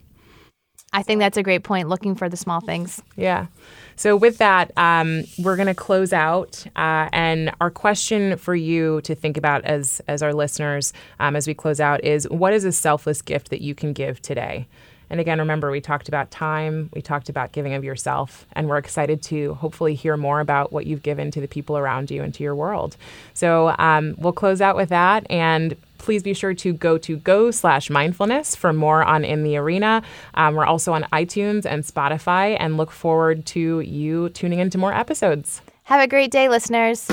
I 0.92 1.02
think 1.02 1.20
that's 1.20 1.36
a 1.36 1.42
great 1.42 1.64
point. 1.64 1.88
Looking 1.88 2.14
for 2.14 2.28
the 2.28 2.36
small 2.36 2.60
things. 2.60 3.02
Yeah. 3.16 3.46
So 3.96 4.16
with 4.16 4.38
that, 4.38 4.70
um, 4.76 5.24
we're 5.38 5.56
going 5.56 5.66
to 5.66 5.74
close 5.74 6.12
out, 6.12 6.64
uh, 6.76 7.08
and 7.12 7.52
our 7.60 7.70
question 7.70 8.36
for 8.38 8.54
you 8.54 9.00
to 9.02 9.14
think 9.14 9.36
about 9.36 9.64
as 9.64 10.00
as 10.08 10.22
our 10.22 10.32
listeners 10.32 10.92
um, 11.20 11.36
as 11.36 11.46
we 11.46 11.52
close 11.52 11.80
out 11.80 12.02
is: 12.04 12.28
What 12.30 12.54
is 12.54 12.64
a 12.64 12.72
selfless 12.72 13.20
gift 13.20 13.50
that 13.50 13.60
you 13.60 13.74
can 13.74 13.92
give 13.92 14.22
today? 14.22 14.66
And 15.10 15.20
again, 15.20 15.38
remember 15.38 15.70
we 15.70 15.80
talked 15.80 16.08
about 16.08 16.30
time, 16.30 16.90
we 16.94 17.02
talked 17.02 17.28
about 17.28 17.52
giving 17.52 17.74
of 17.74 17.84
yourself, 17.84 18.46
and 18.52 18.68
we're 18.68 18.78
excited 18.78 19.22
to 19.24 19.54
hopefully 19.54 19.94
hear 19.94 20.16
more 20.16 20.40
about 20.40 20.72
what 20.72 20.86
you've 20.86 21.02
given 21.02 21.30
to 21.30 21.40
the 21.40 21.48
people 21.48 21.78
around 21.78 22.10
you 22.10 22.22
and 22.22 22.34
to 22.34 22.42
your 22.42 22.54
world. 22.54 22.96
So 23.34 23.74
um, 23.78 24.14
we'll 24.18 24.32
close 24.32 24.60
out 24.60 24.76
with 24.76 24.90
that, 24.90 25.28
and 25.30 25.76
please 25.98 26.22
be 26.22 26.34
sure 26.34 26.54
to 26.54 26.72
go 26.72 26.96
to 26.98 27.16
go 27.16 27.50
slash 27.50 27.90
mindfulness 27.90 28.54
for 28.54 28.72
more 28.72 29.02
on 29.02 29.24
in 29.24 29.42
the 29.42 29.56
arena 29.56 30.00
um, 30.34 30.54
we're 30.54 30.64
also 30.64 30.92
on 30.92 31.02
itunes 31.12 31.66
and 31.66 31.82
spotify 31.82 32.56
and 32.60 32.76
look 32.76 32.92
forward 32.92 33.44
to 33.44 33.80
you 33.80 34.28
tuning 34.30 34.60
into 34.60 34.78
more 34.78 34.94
episodes 34.94 35.60
Have 35.88 36.02
a 36.02 36.06
great 36.06 36.30
day, 36.30 36.50
listeners. 36.50 37.08